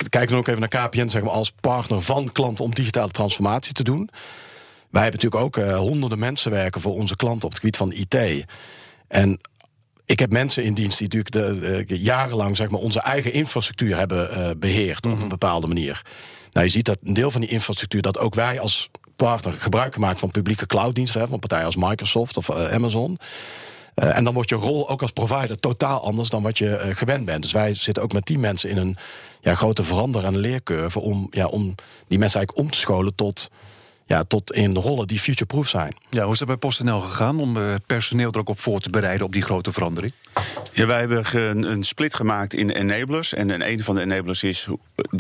kijk 0.09 0.29
dan 0.29 0.39
ook 0.39 0.49
even 0.49 0.61
naar 0.61 0.89
KPN 0.89 1.09
zeg 1.09 1.23
maar, 1.23 1.33
als 1.33 1.53
partner 1.61 2.03
van 2.03 2.33
klanten 2.33 2.65
om 2.65 2.75
digitale 2.75 3.11
transformatie 3.11 3.73
te 3.73 3.83
doen. 3.83 4.11
Wij 4.91 5.03
hebben 5.03 5.21
natuurlijk 5.21 5.57
ook 5.57 5.67
uh, 5.67 5.77
honderden 5.77 6.19
mensen 6.19 6.51
werken 6.51 6.81
voor 6.81 6.95
onze 6.95 7.17
klanten 7.17 7.45
op 7.45 7.51
het 7.51 7.61
gebied 7.61 7.77
van 7.77 7.93
IT. 7.93 8.45
En 9.09 9.41
ik 10.05 10.19
heb 10.19 10.33
mensen 10.33 10.65
in 10.65 10.75
dienst 10.75 10.99
die 10.99 11.09
natuurlijk 11.09 11.61
de, 11.61 11.85
de 11.87 11.99
jarenlang 11.99 12.57
zeg 12.57 12.71
maar, 12.71 12.81
onze 12.81 13.01
eigen 13.01 13.33
infrastructuur 13.33 13.97
hebben 13.97 14.39
uh, 14.39 14.51
beheerd 14.57 15.07
op 15.07 15.13
een 15.13 15.19
mhm. 15.19 15.29
bepaalde 15.29 15.67
manier. 15.67 16.03
Nou, 16.53 16.67
je 16.67 16.73
ziet 16.73 16.85
dat 16.85 16.99
een 17.05 17.15
deel 17.15 17.31
van 17.31 17.41
die 17.41 17.51
infrastructuur 17.51 18.03
dat 18.03 18.19
ook 18.19 18.35
wij 18.35 18.61
als 18.61 18.91
partner 19.17 19.53
gebruik 19.53 19.97
maken 19.99 20.19
van 20.19 20.31
publieke 20.31 20.67
clouddiensten, 20.67 21.29
van 21.29 21.39
partijen 21.39 21.67
als 21.67 21.77
Microsoft 21.77 22.37
of 22.37 22.51
Amazon. 22.51 23.19
Uh, 23.97 24.17
en 24.17 24.25
dan 24.25 24.35
wordt 24.35 24.49
je 24.49 24.55
rol 24.55 24.89
ook 24.89 25.03
als 25.03 25.11
provider 25.11 25.61
totaal 25.61 26.05
anders 26.05 26.29
dan 26.29 26.43
wat 26.43 26.59
je 26.59 26.85
uh, 26.87 26.97
gewend 26.97 27.25
bent. 27.25 27.43
Dus 27.43 27.53
wij 27.53 27.75
zitten 27.75 28.03
ook 28.03 28.13
met 28.13 28.27
die 28.27 28.39
mensen 28.39 28.71
in 28.71 28.77
een 28.77 28.97
ja, 29.41 29.55
grote 29.55 29.83
verander- 29.83 30.25
en 30.25 30.37
leercurve 30.37 31.01
om, 31.01 31.27
ja, 31.31 31.47
om 31.47 31.75
die 32.07 32.19
mensen 32.19 32.39
eigenlijk 32.39 32.59
om 32.59 32.71
te 32.71 32.79
scholen 32.79 33.15
tot 33.15 33.51
ja, 34.05 34.25
tot 34.25 34.53
in 34.53 34.77
rollen 34.77 35.07
die 35.07 35.19
future-proof 35.19 35.69
zijn. 35.69 35.97
Ja, 36.11 36.23
hoe 36.23 36.33
is 36.33 36.39
dat 36.39 36.49
bij 36.49 36.57
PostNL 36.57 37.01
gegaan 37.01 37.41
om 37.41 37.57
eh, 37.57 37.75
personeel 37.87 38.31
er 38.31 38.39
ook 38.39 38.49
op 38.49 38.61
voor 38.61 38.81
te 38.81 38.91
bereiden 38.91 39.27
op 39.27 39.33
die 39.33 39.43
grote 39.43 39.73
verandering? 39.73 40.13
Ja, 40.77 40.87
wij 40.87 40.99
hebben 40.99 41.25
een, 41.33 41.71
een 41.71 41.83
split 41.83 42.15
gemaakt 42.15 42.55
in 42.55 42.71
enablers. 42.71 43.35
En 43.35 43.71
een 43.71 43.83
van 43.83 43.95
de 43.95 44.01
enablers 44.01 44.43
is, 44.43 44.69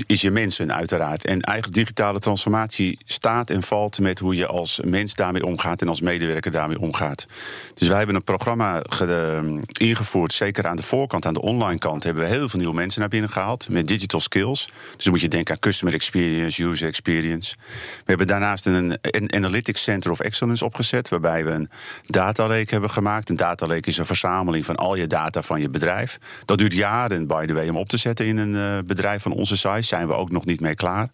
is 0.06 0.20
je 0.20 0.30
mensen, 0.30 0.75
uiteraard. 0.75 1.25
En 1.25 1.40
eigenlijk 1.40 1.76
digitale 1.76 2.18
transformatie 2.18 2.99
staat 3.04 3.50
en 3.50 3.62
valt 3.62 4.00
met 4.00 4.18
hoe 4.18 4.37
je 4.37 4.46
als 4.46 4.80
mens 4.84 5.14
daarmee 5.14 5.46
omgaat 5.46 5.80
en 5.80 5.88
als 5.88 6.00
medewerker 6.00 6.50
daarmee 6.50 6.80
omgaat. 6.80 7.26
Dus 7.75 7.88
wij 7.88 7.96
hebben 7.96 8.16
een 8.16 8.25
programma 8.25 8.82
ehm, 8.82 9.61
ingevoerd, 9.78 10.32
zeker 10.32 10.66
aan 10.66 10.76
de 10.76 10.82
voorkant, 10.82 11.26
aan 11.26 11.34
de 11.34 11.42
online 11.42 11.78
kant, 11.78 12.04
hebben 12.04 12.23
we 12.23 12.28
heel 12.28 12.49
veel 12.49 12.58
nieuwe 12.58 12.75
mensen 12.75 13.00
naar 13.00 13.08
binnen 13.08 13.30
gehaald 13.30 13.68
met 13.68 13.88
digital 13.88 14.20
skills. 14.20 14.68
Dus 14.94 15.04
dan 15.04 15.12
moet 15.12 15.23
je 15.23 15.28
denken 15.28 15.54
aan 15.54 15.61
customer 15.61 15.94
experience, 15.94 16.62
user 16.62 16.88
experience. 16.88 17.54
We 17.96 18.02
hebben 18.04 18.26
daarnaast 18.26 18.66
een, 18.66 18.99
een 19.00 19.34
Analytics 19.34 19.82
Center 19.82 20.11
of 20.11 20.20
Excellence 20.20 20.64
opgezet, 20.64 21.08
waarbij 21.08 21.44
we 21.44 21.50
een 21.50 21.70
data 22.06 22.49
lake 22.49 22.70
hebben 22.70 22.90
gemaakt. 22.90 23.28
Een 23.30 23.37
data 23.37 23.66
lake 23.66 23.88
is 23.88 23.99
een 23.99 24.06
verzameling 24.06 24.64
van 24.64 24.76
al 24.76 24.94
je 24.94 25.06
data 25.06 25.42
van 25.44 25.60
je 25.60 25.68
bedrijf. 25.68 26.18
Dat 26.44 26.58
duurt 26.58 26.74
jaren, 26.74 27.26
by 27.26 27.46
the 27.46 27.54
way, 27.54 27.68
om 27.68 27.76
op 27.76 27.88
te 27.88 27.96
zetten 27.96 28.26
in 28.26 28.36
een 28.36 28.54
uh, 28.54 28.78
bedrijf 28.86 29.22
van 29.22 29.32
onze 29.32 29.56
size. 29.56 29.82
Zijn 29.82 30.06
we 30.06 30.14
ook 30.14 30.30
nog 30.30 30.44
niet 30.44 30.60
mee 30.60 30.74
klaar. 30.74 31.10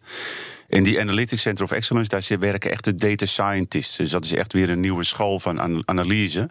In 0.69 0.83
die 0.83 1.01
Analytics 1.01 1.43
Center 1.43 1.65
of 1.65 1.71
Excellence, 1.71 2.09
daar 2.09 2.39
werken 2.39 2.71
echt 2.71 2.85
de 2.85 2.95
data 2.95 3.27
scientists. 3.27 3.97
Dus 3.97 4.11
dat 4.11 4.25
is 4.25 4.33
echt 4.33 4.53
weer 4.53 4.71
een 4.71 4.81
nieuwe 4.81 5.05
school 5.05 5.41
van 5.41 5.85
analyse. 5.89 6.51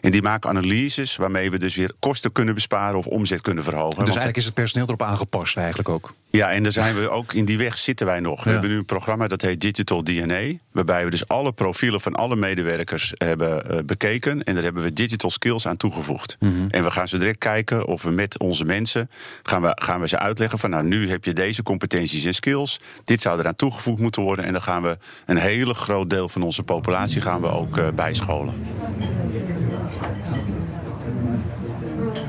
En 0.00 0.10
die 0.10 0.22
maken 0.22 0.50
analyses 0.50 1.16
waarmee 1.16 1.50
we 1.50 1.58
dus 1.58 1.76
weer 1.76 1.92
kosten 1.98 2.32
kunnen 2.32 2.54
besparen 2.54 2.98
of 2.98 3.06
omzet 3.06 3.40
kunnen 3.40 3.64
verhogen. 3.64 3.98
Dus 3.98 4.06
eigenlijk 4.06 4.36
is 4.36 4.44
het 4.44 4.54
personeel 4.54 4.86
erop 4.86 5.02
aangepast 5.02 5.56
eigenlijk 5.56 5.88
ook? 5.88 6.14
Ja, 6.36 6.52
en 6.52 6.62
daar 6.62 6.72
zijn 6.72 6.94
we 6.94 7.08
ook 7.08 7.32
in 7.32 7.44
die 7.44 7.58
weg 7.58 7.78
zitten 7.78 8.06
wij 8.06 8.20
nog. 8.20 8.44
We 8.44 8.50
hebben 8.50 8.70
nu 8.70 8.76
een 8.76 8.84
programma 8.84 9.26
dat 9.26 9.40
heet 9.40 9.60
Digital 9.60 10.04
DNA. 10.04 10.42
Waarbij 10.72 11.04
we 11.04 11.10
dus 11.10 11.28
alle 11.28 11.52
profielen 11.52 12.00
van 12.00 12.14
alle 12.14 12.36
medewerkers 12.36 13.12
hebben 13.14 13.62
uh, 13.70 13.78
bekeken. 13.84 14.44
En 14.44 14.54
daar 14.54 14.62
hebben 14.62 14.82
we 14.82 14.92
digital 14.92 15.30
skills 15.30 15.66
aan 15.66 15.76
toegevoegd. 15.76 16.36
Mm 16.40 16.54
-hmm. 16.54 16.70
En 16.70 16.82
we 16.82 16.90
gaan 16.90 17.08
zo 17.08 17.18
direct 17.18 17.38
kijken 17.38 17.86
of 17.86 18.02
we 18.02 18.10
met 18.10 18.38
onze 18.38 18.64
mensen 18.64 19.10
gaan 19.42 19.62
we, 19.62 19.72
gaan 19.74 20.00
we 20.00 20.08
ze 20.08 20.18
uitleggen 20.18 20.58
van 20.58 20.70
nou 20.70 20.84
nu 20.84 21.08
heb 21.08 21.24
je 21.24 21.32
deze 21.32 21.62
competenties 21.62 22.24
en 22.24 22.34
skills. 22.34 22.80
Dit 23.04 23.20
zou 23.20 23.38
eraan 23.38 23.56
toegevoegd 23.56 24.00
moeten 24.00 24.22
worden. 24.22 24.44
En 24.44 24.52
dan 24.52 24.62
gaan 24.62 24.82
we 24.82 24.98
een 25.26 25.38
hele 25.38 25.74
groot 25.74 26.10
deel 26.10 26.28
van 26.28 26.42
onze 26.42 26.62
populatie 26.62 27.20
gaan 27.20 27.40
we 27.40 27.48
ook 27.48 27.76
uh, 27.76 27.88
bijscholen. 27.94 28.54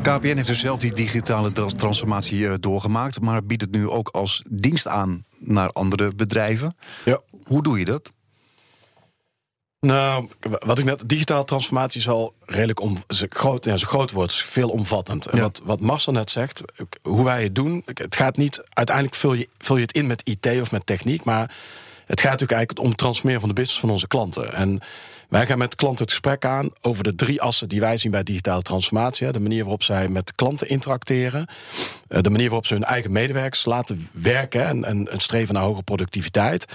KPN 0.08 0.36
heeft 0.36 0.48
dus 0.48 0.60
zelf 0.60 0.80
die 0.80 0.94
digitale 0.94 1.52
transformatie 1.52 2.40
uh, 2.40 2.54
doorgemaakt, 2.60 3.22
maar 3.22 3.44
biedt 3.44 3.62
het 3.62 3.72
nu 3.72 3.90
ook 3.90 4.10
als 4.10 4.44
dienst 4.50 4.88
aan 4.88 5.26
naar 5.38 5.70
andere 5.70 6.16
bedrijven. 6.16 6.78
Ja. 7.06 7.20
Hoe 7.44 7.64
doe 7.64 7.80
je 7.80 7.86
dat? 7.86 8.12
Nou, 9.80 10.28
wat 10.66 10.80
ik 10.80 10.86
net, 10.86 11.10
digitale 11.10 11.44
transformatie 11.44 12.00
is 12.00 12.06
wel 12.06 12.36
redelijk 12.46 12.82
om, 12.82 12.98
groot, 13.30 13.66
ja, 13.66 13.78
zo 13.78 13.88
groot 13.88 14.12
wordt, 14.12 14.34
veelomvattend. 14.34 15.26
En 15.26 15.42
wat, 15.42 15.62
wat 15.64 15.82
Marcel 15.82 16.14
net 16.14 16.32
zegt, 16.32 16.62
hoe 17.02 17.24
wij 17.24 17.44
het 17.44 17.56
doen, 17.56 17.84
het 17.86 18.16
gaat 18.16 18.38
niet, 18.38 18.62
uiteindelijk 18.70 19.16
vul 19.16 19.34
je, 19.34 19.50
vul 19.58 19.76
je 19.76 19.82
het 19.82 19.94
in 19.94 20.08
met 20.08 20.22
IT 20.24 20.62
of 20.62 20.72
met 20.72 20.86
techniek, 20.86 21.24
maar 21.24 21.56
het 22.06 22.22
gaat 22.22 22.32
natuurlijk 22.32 22.52
eigenlijk 22.52 22.80
om 22.80 22.88
het 22.88 22.98
transformeren 22.98 23.42
van 23.42 23.50
de 23.50 23.56
business 23.56 23.80
van 23.80 23.90
onze 23.90 24.08
klanten. 24.08 24.54
En 24.54 24.82
wij 25.28 25.46
gaan 25.46 25.58
met 25.58 25.76
klanten 25.76 26.02
het 26.02 26.10
gesprek 26.10 26.46
aan 26.46 26.70
over 26.82 27.04
de 27.04 27.16
drie 27.16 27.42
assen 27.42 27.70
die 27.70 27.80
wij 27.80 27.98
zien 27.98 28.12
bij 28.12 28.24
digitale 28.24 28.62
transformatie. 28.62 29.32
De 29.32 29.40
manier 29.40 29.62
waarop 29.62 29.84
zij 29.84 30.08
met 30.08 30.36
klanten 30.36 30.70
interacteren. 30.70 31.48
Eh, 32.08 32.22
de 32.22 32.30
manier 32.30 32.48
waarop 32.48 32.66
ze 32.66 32.74
hun 32.74 32.84
eigen 32.84 33.12
medewerkers 33.12 33.66
laten 33.66 34.10
werken 34.12 34.66
en, 34.66 34.84
en, 34.84 35.12
en 35.12 35.20
streven 35.20 35.54
naar 35.54 35.64
hogere 35.64 35.84
productiviteit. 35.84 36.66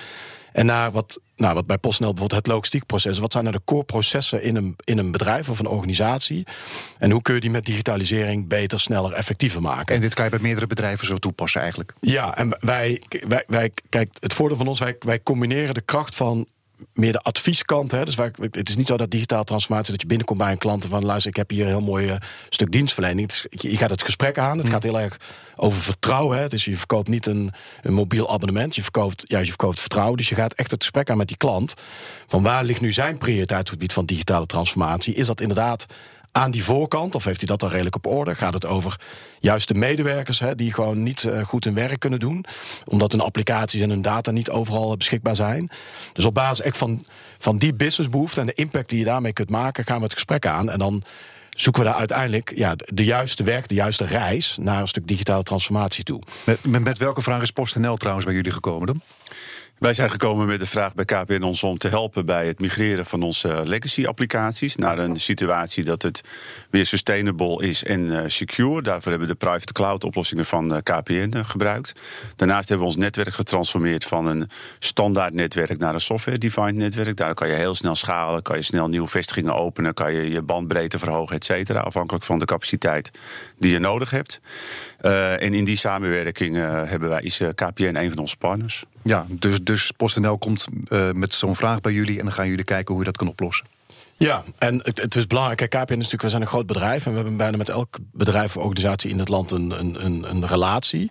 En 0.52 0.66
naar 0.66 0.90
wat, 0.90 1.20
nou, 1.36 1.54
wat 1.54 1.66
bij 1.66 1.78
PostNL 1.78 2.12
bijvoorbeeld 2.12 2.44
het 2.44 2.52
logistiekproces. 2.52 3.18
Wat 3.18 3.32
zijn 3.32 3.44
nou 3.44 3.56
de 3.56 3.62
core 3.64 3.84
processen 3.84 4.42
in 4.42 4.56
een, 4.56 4.76
in 4.84 4.98
een 4.98 5.10
bedrijf 5.10 5.48
of 5.48 5.58
een 5.58 5.66
organisatie? 5.66 6.46
En 6.98 7.10
hoe 7.10 7.22
kun 7.22 7.34
je 7.34 7.40
die 7.40 7.50
met 7.50 7.66
digitalisering 7.66 8.48
beter, 8.48 8.80
sneller, 8.80 9.12
effectiever 9.12 9.62
maken? 9.62 9.94
En 9.94 10.00
dit 10.00 10.14
kan 10.14 10.24
je 10.24 10.30
bij 10.30 10.40
meerdere 10.40 10.66
bedrijven 10.66 11.06
zo 11.06 11.16
toepassen 11.16 11.60
eigenlijk? 11.60 11.92
Ja, 12.00 12.36
en 12.36 12.56
wij, 12.60 13.02
wij, 13.28 13.44
wij 13.46 13.70
kijk, 13.88 14.10
het 14.20 14.32
voordeel 14.32 14.56
van 14.56 14.66
ons, 14.66 14.78
wij, 14.78 14.96
wij 14.98 15.22
combineren 15.22 15.74
de 15.74 15.80
kracht 15.80 16.14
van 16.14 16.46
meer 16.94 17.12
de 17.12 17.20
advieskant. 17.20 17.90
Hè. 17.90 18.04
Dus 18.04 18.14
waar, 18.14 18.30
het 18.50 18.68
is 18.68 18.76
niet 18.76 18.86
zo 18.86 18.96
dat 18.96 19.10
digitale 19.10 19.44
transformatie 19.44 19.90
dat 19.92 20.00
je 20.00 20.06
binnenkomt 20.06 20.38
bij 20.38 20.50
een 20.50 20.58
klant 20.58 20.86
van 20.86 21.04
luister, 21.04 21.30
ik 21.30 21.36
heb 21.36 21.50
hier 21.50 21.62
een 21.62 21.68
heel 21.68 21.80
mooi 21.80 22.06
uh, 22.06 22.16
stuk 22.48 22.70
dienstverlening. 22.72 23.28
Is, 23.28 23.46
je, 23.50 23.76
gaat 23.76 23.90
het 23.90 24.02
gesprek 24.02 24.38
aan. 24.38 24.56
Het 24.56 24.66
mm. 24.66 24.72
gaat 24.72 24.82
heel 24.82 25.00
erg 25.00 25.16
over 25.56 25.82
vertrouwen. 25.82 26.38
Hè. 26.38 26.48
Dus 26.48 26.64
je 26.64 26.76
verkoopt 26.76 27.08
niet 27.08 27.26
een, 27.26 27.52
een 27.82 27.94
mobiel 27.94 28.32
abonnement. 28.32 28.74
Je 28.74 28.82
verkoopt, 28.82 29.24
ja, 29.26 29.38
je 29.38 29.46
verkoopt 29.46 29.80
vertrouwen. 29.80 30.16
Dus 30.16 30.28
je 30.28 30.34
gaat 30.34 30.52
echt 30.52 30.70
het 30.70 30.82
gesprek 30.82 31.10
aan 31.10 31.16
met 31.16 31.28
die 31.28 31.36
klant. 31.36 31.74
Van 32.26 32.42
waar 32.42 32.64
ligt 32.64 32.80
nu 32.80 32.92
zijn 32.92 33.18
prioriteit 33.18 33.60
op 33.60 33.66
het 33.66 33.74
gebied 33.74 33.92
van 33.92 34.06
digitale 34.06 34.46
transformatie? 34.46 35.14
Is 35.14 35.26
dat 35.26 35.40
inderdaad 35.40 35.86
aan 36.32 36.50
die 36.50 36.64
voorkant? 36.64 37.14
Of 37.14 37.24
heeft 37.24 37.38
hij 37.38 37.46
dat 37.46 37.60
dan 37.60 37.70
redelijk 37.70 37.96
op 37.96 38.06
orde? 38.06 38.34
Gaat 38.34 38.54
het 38.54 38.66
over 38.66 39.00
juist 39.40 39.68
de 39.68 39.74
medewerkers 39.74 40.38
hè, 40.38 40.54
die 40.54 40.72
gewoon 40.72 41.02
niet 41.02 41.22
uh, 41.22 41.44
goed 41.44 41.64
hun 41.64 41.74
werk 41.74 42.00
kunnen 42.00 42.20
doen, 42.20 42.44
omdat 42.84 43.12
hun 43.12 43.20
applicaties 43.20 43.80
en 43.80 43.90
hun 43.90 44.02
data 44.02 44.30
niet 44.30 44.50
overal 44.50 44.96
beschikbaar 44.96 45.36
zijn? 45.36 45.70
Dus 46.12 46.24
op 46.24 46.34
basis 46.34 46.60
echt 46.60 46.76
van, 46.76 47.04
van 47.38 47.58
die 47.58 47.74
businessbehoefte 47.74 48.40
en 48.40 48.46
de 48.46 48.54
impact 48.54 48.88
die 48.88 48.98
je 48.98 49.04
daarmee 49.04 49.32
kunt 49.32 49.50
maken, 49.50 49.84
gaan 49.84 49.96
we 49.96 50.02
het 50.02 50.14
gesprek 50.14 50.46
aan. 50.46 50.70
En 50.70 50.78
dan 50.78 51.02
zoeken 51.50 51.82
we 51.82 51.88
daar 51.88 51.98
uiteindelijk 51.98 52.52
ja, 52.56 52.74
de 52.76 53.04
juiste 53.04 53.42
weg, 53.42 53.66
de 53.66 53.74
juiste 53.74 54.04
reis 54.04 54.56
naar 54.60 54.80
een 54.80 54.88
stuk 54.88 55.08
digitale 55.08 55.42
transformatie 55.42 56.04
toe. 56.04 56.22
Met, 56.44 56.64
met, 56.64 56.84
met 56.84 56.98
welke 56.98 57.22
vraag 57.22 57.42
is 57.42 57.50
PostNL 57.50 57.96
trouwens 57.96 58.26
bij 58.26 58.34
jullie 58.34 58.52
gekomen 58.52 58.86
dan? 58.86 59.00
Wij 59.82 59.94
zijn 59.94 60.10
gekomen 60.10 60.46
met 60.46 60.60
de 60.60 60.66
vraag 60.66 60.94
bij 60.94 61.04
KPN 61.04 61.42
ons 61.42 61.62
om 61.62 61.78
te 61.78 61.88
helpen 61.88 62.26
bij 62.26 62.46
het 62.46 62.60
migreren 62.60 63.06
van 63.06 63.22
onze 63.22 63.62
legacy-applicaties 63.64 64.76
naar 64.76 64.98
een 64.98 65.16
situatie 65.16 65.84
dat 65.84 66.02
het 66.02 66.20
weer 66.70 66.86
sustainable 66.86 67.66
is 67.66 67.84
en 67.84 68.00
uh, 68.00 68.20
secure. 68.26 68.82
Daarvoor 68.82 69.10
hebben 69.10 69.28
we 69.28 69.34
de 69.34 69.46
private 69.46 69.72
cloud-oplossingen 69.72 70.44
van 70.44 70.72
uh, 70.72 70.78
KPN 70.82 71.32
uh, 71.36 71.44
gebruikt. 71.44 71.92
Daarnaast 72.36 72.68
hebben 72.68 72.86
we 72.86 72.92
ons 72.92 73.02
netwerk 73.02 73.34
getransformeerd 73.34 74.04
van 74.04 74.26
een 74.26 74.48
standaard 74.78 75.34
netwerk 75.34 75.78
naar 75.78 75.94
een 75.94 76.00
software-defined 76.00 76.74
netwerk. 76.74 77.16
Daar 77.16 77.34
kan 77.34 77.48
je 77.48 77.54
heel 77.54 77.74
snel 77.74 77.94
schalen, 77.94 78.42
kan 78.42 78.56
je 78.56 78.62
snel 78.62 78.88
nieuwe 78.88 79.08
vestigingen 79.08 79.54
openen, 79.54 79.94
kan 79.94 80.12
je 80.14 80.30
je 80.30 80.42
bandbreedte 80.42 80.98
verhogen, 80.98 81.36
et 81.36 81.44
cetera, 81.44 81.80
afhankelijk 81.80 82.24
van 82.24 82.38
de 82.38 82.44
capaciteit 82.44 83.10
die 83.58 83.72
je 83.72 83.78
nodig 83.78 84.10
hebt. 84.10 84.40
en 85.38 85.54
in 85.54 85.64
die 85.64 85.76
samenwerking 85.76 86.56
hebben 86.88 87.08
wij, 87.08 87.22
is 87.22 87.40
KPN 87.54 87.96
een 87.96 88.10
van 88.10 88.18
onze 88.18 88.36
partners. 88.36 88.84
Ja, 89.02 89.26
dus, 89.28 89.62
dus 89.62 89.90
PostNL 89.96 90.38
komt 90.38 90.66
uh, 90.88 91.10
met 91.10 91.34
zo'n 91.34 91.56
vraag 91.56 91.80
bij 91.80 91.92
jullie 91.92 92.18
en 92.18 92.24
dan 92.24 92.34
gaan 92.34 92.48
jullie 92.48 92.64
kijken 92.64 92.94
hoe 92.94 93.04
je 93.04 93.08
dat 93.10 93.16
kan 93.16 93.28
oplossen. 93.28 93.66
Ja, 94.16 94.44
en 94.58 94.80
het, 94.82 95.00
het 95.00 95.14
is 95.14 95.26
belangrijk. 95.26 95.70
KPN 95.70 95.76
is 95.76 95.88
natuurlijk, 95.88 96.22
we 96.22 96.28
zijn 96.28 96.42
een 96.42 96.48
groot 96.48 96.66
bedrijf 96.66 97.04
en 97.04 97.10
we 97.10 97.16
hebben 97.16 97.36
bijna 97.36 97.56
met 97.56 97.68
elk 97.68 97.98
bedrijf 98.12 98.56
of 98.56 98.62
organisatie 98.62 99.10
in 99.10 99.18
het 99.18 99.28
land 99.28 99.50
een, 99.50 99.78
een, 99.78 100.04
een, 100.04 100.30
een 100.30 100.46
relatie. 100.46 101.10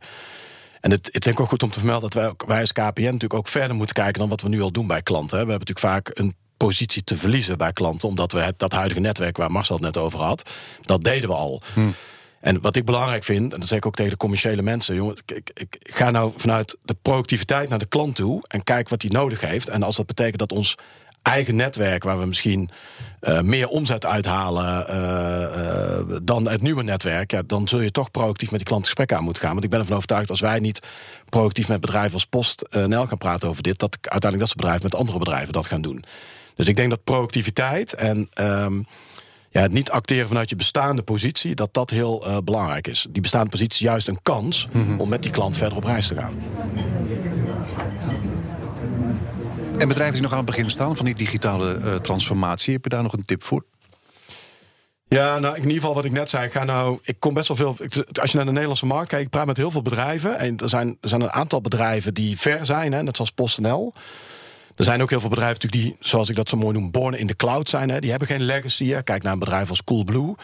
En 0.79 0.91
het, 0.91 1.09
het 1.11 1.27
is 1.27 1.37
ook 1.37 1.49
goed 1.49 1.63
om 1.63 1.69
te 1.69 1.79
vermelden 1.79 2.09
dat 2.09 2.21
wij, 2.21 2.29
ook, 2.29 2.43
wij 2.47 2.59
als 2.59 2.71
KPN 2.71 3.01
natuurlijk 3.01 3.33
ook 3.33 3.47
verder 3.47 3.75
moeten 3.75 3.95
kijken 3.95 4.19
dan 4.19 4.29
wat 4.29 4.41
we 4.41 4.49
nu 4.49 4.61
al 4.61 4.71
doen 4.71 4.87
bij 4.87 5.01
klanten. 5.01 5.29
We 5.29 5.51
hebben 5.51 5.67
natuurlijk 5.67 5.79
vaak 5.79 6.11
een 6.13 6.35
positie 6.57 7.03
te 7.03 7.17
verliezen 7.17 7.57
bij 7.57 7.73
klanten, 7.73 8.07
omdat 8.07 8.31
we 8.31 8.39
het, 8.39 8.59
dat 8.59 8.71
huidige 8.71 8.99
netwerk 8.99 9.37
waar 9.37 9.51
Marcel 9.51 9.75
het 9.75 9.83
net 9.83 9.97
over 9.97 10.19
had, 10.19 10.49
dat 10.81 11.03
deden 11.03 11.29
we 11.29 11.35
al. 11.35 11.61
Hm. 11.73 11.89
En 12.41 12.61
wat 12.61 12.75
ik 12.75 12.85
belangrijk 12.85 13.23
vind, 13.23 13.53
en 13.53 13.59
dat 13.59 13.67
zeg 13.67 13.77
ik 13.77 13.85
ook 13.85 13.95
tegen 13.95 14.11
de 14.11 14.17
commerciële 14.17 14.61
mensen, 14.61 14.95
jongen, 14.95 15.17
ik, 15.25 15.51
ik, 15.53 15.77
ga 15.79 16.11
nou 16.11 16.31
vanuit 16.35 16.77
de 16.83 16.95
productiviteit 17.01 17.69
naar 17.69 17.79
de 17.79 17.85
klant 17.85 18.15
toe 18.15 18.43
en 18.47 18.63
kijk 18.63 18.89
wat 18.89 19.01
hij 19.01 19.11
nodig 19.11 19.41
heeft. 19.41 19.69
En 19.69 19.83
als 19.83 19.95
dat 19.95 20.05
betekent 20.05 20.39
dat 20.39 20.51
ons 20.51 20.77
eigen 21.21 21.55
netwerk, 21.55 22.03
waar 22.03 22.19
we 22.19 22.25
misschien 22.25 22.69
uh, 23.21 23.41
meer 23.41 23.67
omzet 23.67 24.05
uithalen 24.05 24.85
uh, 24.89 26.09
uh, 26.09 26.17
dan 26.23 26.49
het 26.49 26.61
nieuwe 26.61 26.83
netwerk, 26.83 27.31
ja, 27.31 27.41
dan 27.45 27.67
zul 27.67 27.81
je 27.81 27.91
toch 27.91 28.11
proactief 28.11 28.49
met 28.49 28.59
die 28.59 28.67
klant 28.67 28.85
gesprekken 28.85 29.17
aan 29.17 29.23
moeten 29.23 29.43
gaan. 29.43 29.51
Want 29.51 29.63
ik 29.63 29.69
ben 29.69 29.79
ervan 29.79 29.95
overtuigd, 29.95 30.29
als 30.29 30.39
wij 30.39 30.59
niet 30.59 30.81
proactief 31.29 31.67
met 31.67 31.81
bedrijven 31.81 32.13
als 32.13 32.25
PostNL 32.25 33.07
gaan 33.07 33.17
praten 33.17 33.49
over 33.49 33.63
dit, 33.63 33.79
dat 33.79 33.97
uiteindelijk 34.01 34.39
dat 34.39 34.47
soort 34.47 34.59
bedrijven 34.61 34.83
met 34.83 34.95
andere 34.95 35.19
bedrijven 35.19 35.53
dat 35.53 35.65
gaan 35.65 35.81
doen. 35.81 36.03
Dus 36.55 36.67
ik 36.67 36.75
denk 36.75 36.89
dat 36.89 37.03
proactiviteit 37.03 37.93
en 37.93 38.29
um, 38.41 38.85
ja, 39.51 39.61
het 39.61 39.71
niet 39.71 39.91
acteren 39.91 40.27
vanuit 40.27 40.49
je 40.49 40.55
bestaande 40.55 41.01
positie, 41.01 41.55
dat 41.55 41.73
dat 41.73 41.89
heel 41.89 42.27
uh, 42.27 42.37
belangrijk 42.43 42.87
is. 42.87 43.07
Die 43.09 43.21
bestaande 43.21 43.49
positie 43.49 43.73
is 43.73 43.91
juist 43.91 44.07
een 44.07 44.21
kans 44.21 44.67
mm 44.71 44.85
-hmm. 44.85 44.99
om 44.99 45.09
met 45.09 45.23
die 45.23 45.31
klant 45.31 45.57
verder 45.57 45.77
op 45.77 45.83
reis 45.83 46.07
te 46.07 46.15
gaan. 46.15 46.33
En 49.77 49.87
bedrijven 49.87 50.13
die 50.13 50.21
nog 50.21 50.31
aan 50.31 50.37
het 50.37 50.45
begin 50.45 50.69
staan 50.69 50.95
van 50.95 51.05
die 51.05 51.15
digitale 51.15 51.77
uh, 51.77 51.95
transformatie, 51.95 52.73
heb 52.73 52.83
je 52.83 52.89
daar 52.89 53.03
nog 53.03 53.13
een 53.13 53.25
tip 53.25 53.43
voor? 53.43 53.65
Ja, 55.07 55.39
nou, 55.39 55.55
in 55.55 55.61
ieder 55.61 55.75
geval 55.77 55.93
wat 55.93 56.05
ik 56.05 56.11
net 56.11 56.29
zei. 56.29 56.45
Ik, 56.45 56.51
ga 56.51 56.63
nou, 56.63 56.99
ik 57.03 57.15
kom 57.19 57.33
best 57.33 57.47
wel 57.47 57.57
veel. 57.57 57.75
Als 58.21 58.31
je 58.31 58.37
naar 58.37 58.45
de 58.45 58.51
Nederlandse 58.51 58.85
markt 58.85 59.09
kijkt, 59.09 59.25
ik 59.25 59.31
praat 59.31 59.45
met 59.45 59.57
heel 59.57 59.71
veel 59.71 59.81
bedrijven. 59.81 60.39
En 60.39 60.57
er 60.57 60.69
zijn, 60.69 60.97
er 61.01 61.09
zijn 61.09 61.21
een 61.21 61.31
aantal 61.31 61.61
bedrijven 61.61 62.13
die 62.13 62.39
ver 62.39 62.65
zijn, 62.65 62.93
hè, 62.93 63.03
net 63.03 63.15
zoals 63.15 63.31
PostNL. 63.31 63.93
Er 64.75 64.83
zijn 64.83 65.01
ook 65.01 65.09
heel 65.09 65.19
veel 65.19 65.29
bedrijven 65.29 65.69
die, 65.69 65.95
zoals 65.99 66.29
ik 66.29 66.35
dat 66.35 66.49
zo 66.49 66.57
mooi 66.57 66.73
noem, 66.73 66.91
born 66.91 67.17
in 67.17 67.27
the 67.27 67.35
cloud 67.35 67.69
zijn. 67.69 67.89
Hè. 67.89 67.99
Die 67.99 68.09
hebben 68.09 68.27
geen 68.27 68.41
legacy. 68.41 69.01
Kijk 69.03 69.23
naar 69.23 69.33
een 69.33 69.39
bedrijf 69.39 69.69
als 69.69 69.83
Coolblue. 69.83 70.35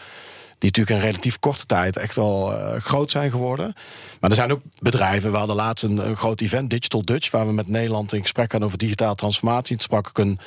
Die 0.58 0.70
natuurlijk 0.70 0.96
in 0.96 1.06
relatief 1.06 1.38
korte 1.38 1.66
tijd 1.66 1.96
echt 1.96 2.14
wel 2.14 2.52
uh, 2.52 2.80
groot 2.80 3.10
zijn 3.10 3.30
geworden. 3.30 3.72
Maar 4.20 4.30
er 4.30 4.36
zijn 4.36 4.52
ook 4.52 4.60
bedrijven. 4.78 5.30
We 5.30 5.36
hadden 5.36 5.56
laatst 5.56 5.84
een, 5.84 6.08
een, 6.08 6.16
groot 6.16 6.40
event, 6.40 6.70
Digital 6.70 7.04
Dutch, 7.04 7.30
waar 7.30 7.46
we 7.46 7.52
met 7.52 7.68
Nederland 7.68 8.12
in 8.12 8.20
gesprek 8.20 8.52
gaan 8.52 8.64
over 8.64 8.78
digitale 8.78 9.14
transformatie. 9.14 9.76
Toen 9.76 9.84
sprak 9.84 10.08
ik 10.08 10.18
een, 10.18 10.38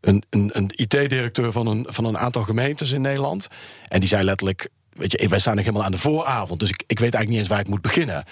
een, 0.00 0.22
een, 0.30 0.50
een 0.52 0.70
IT-directeur 0.74 1.52
van 1.52 1.66
een, 1.66 1.86
van 1.88 2.04
een 2.04 2.18
aantal 2.18 2.42
gemeentes 2.42 2.92
in 2.92 3.00
Nederland. 3.00 3.48
En 3.88 4.00
die 4.00 4.08
zei 4.08 4.22
letterlijk: 4.24 4.68
Weet 4.92 5.12
je, 5.12 5.28
wij 5.28 5.38
staan 5.38 5.54
nog 5.54 5.64
helemaal 5.64 5.86
aan 5.86 5.92
de 5.92 5.98
vooravond. 5.98 6.60
Dus 6.60 6.70
ik, 6.70 6.82
ik 6.86 6.98
weet 6.98 7.14
eigenlijk 7.14 7.28
niet 7.28 7.38
eens 7.38 7.48
waar 7.48 7.60
ik 7.60 7.68
moet 7.68 7.82
beginnen. 7.82 8.24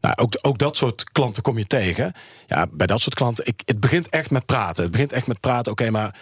Nou, 0.00 0.14
ook, 0.16 0.38
ook 0.40 0.58
dat 0.58 0.76
soort 0.76 1.04
klanten 1.12 1.42
kom 1.42 1.58
je 1.58 1.66
tegen. 1.66 2.12
Ja, 2.46 2.66
bij 2.70 2.86
dat 2.86 3.00
soort 3.00 3.14
klanten, 3.14 3.46
ik, 3.46 3.62
het 3.64 3.80
begint 3.80 4.08
echt 4.08 4.30
met 4.30 4.46
praten. 4.46 4.82
Het 4.82 4.92
begint 4.92 5.12
echt 5.12 5.26
met 5.26 5.40
praten. 5.40 5.72
Oké, 5.72 5.90
maar 5.90 6.14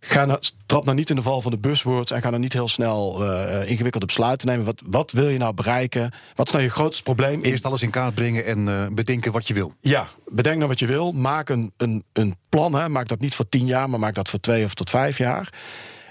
ga 0.00 0.24
nou, 0.24 0.40
trap 0.66 0.84
nou 0.84 0.96
niet 0.96 1.10
in 1.10 1.16
de 1.16 1.22
val 1.22 1.40
van 1.40 1.50
de 1.50 1.58
buzzwords 1.58 2.10
en 2.10 2.20
ga 2.20 2.30
nou 2.30 2.42
niet 2.42 2.52
heel 2.52 2.68
snel 2.68 3.22
uh, 3.22 3.70
ingewikkelde 3.70 4.06
besluiten 4.06 4.48
nemen. 4.48 4.64
Wat, 4.64 4.82
wat 4.86 5.12
wil 5.12 5.28
je 5.28 5.38
nou 5.38 5.54
bereiken? 5.54 6.12
Wat 6.34 6.46
is 6.46 6.52
nou 6.52 6.64
je 6.64 6.70
grootste 6.70 7.02
probleem? 7.02 7.42
Eerst 7.42 7.64
alles 7.64 7.82
in 7.82 7.90
kaart 7.90 8.14
brengen 8.14 8.44
en 8.44 8.66
uh, 8.66 8.86
bedenken 8.92 9.32
wat 9.32 9.48
je 9.48 9.54
wil. 9.54 9.74
Ja, 9.80 10.06
bedenk 10.26 10.56
nou 10.56 10.68
wat 10.68 10.78
je 10.78 10.86
wil. 10.86 11.12
Maak 11.12 11.48
een, 11.48 11.72
een, 11.76 12.04
een 12.12 12.36
plan. 12.48 12.74
Hè. 12.74 12.88
Maak 12.88 13.08
dat 13.08 13.20
niet 13.20 13.34
voor 13.34 13.48
tien 13.48 13.66
jaar, 13.66 13.90
maar 13.90 14.00
maak 14.00 14.14
dat 14.14 14.28
voor 14.28 14.40
twee 14.40 14.64
of 14.64 14.74
tot 14.74 14.90
vijf 14.90 15.18
jaar. 15.18 15.52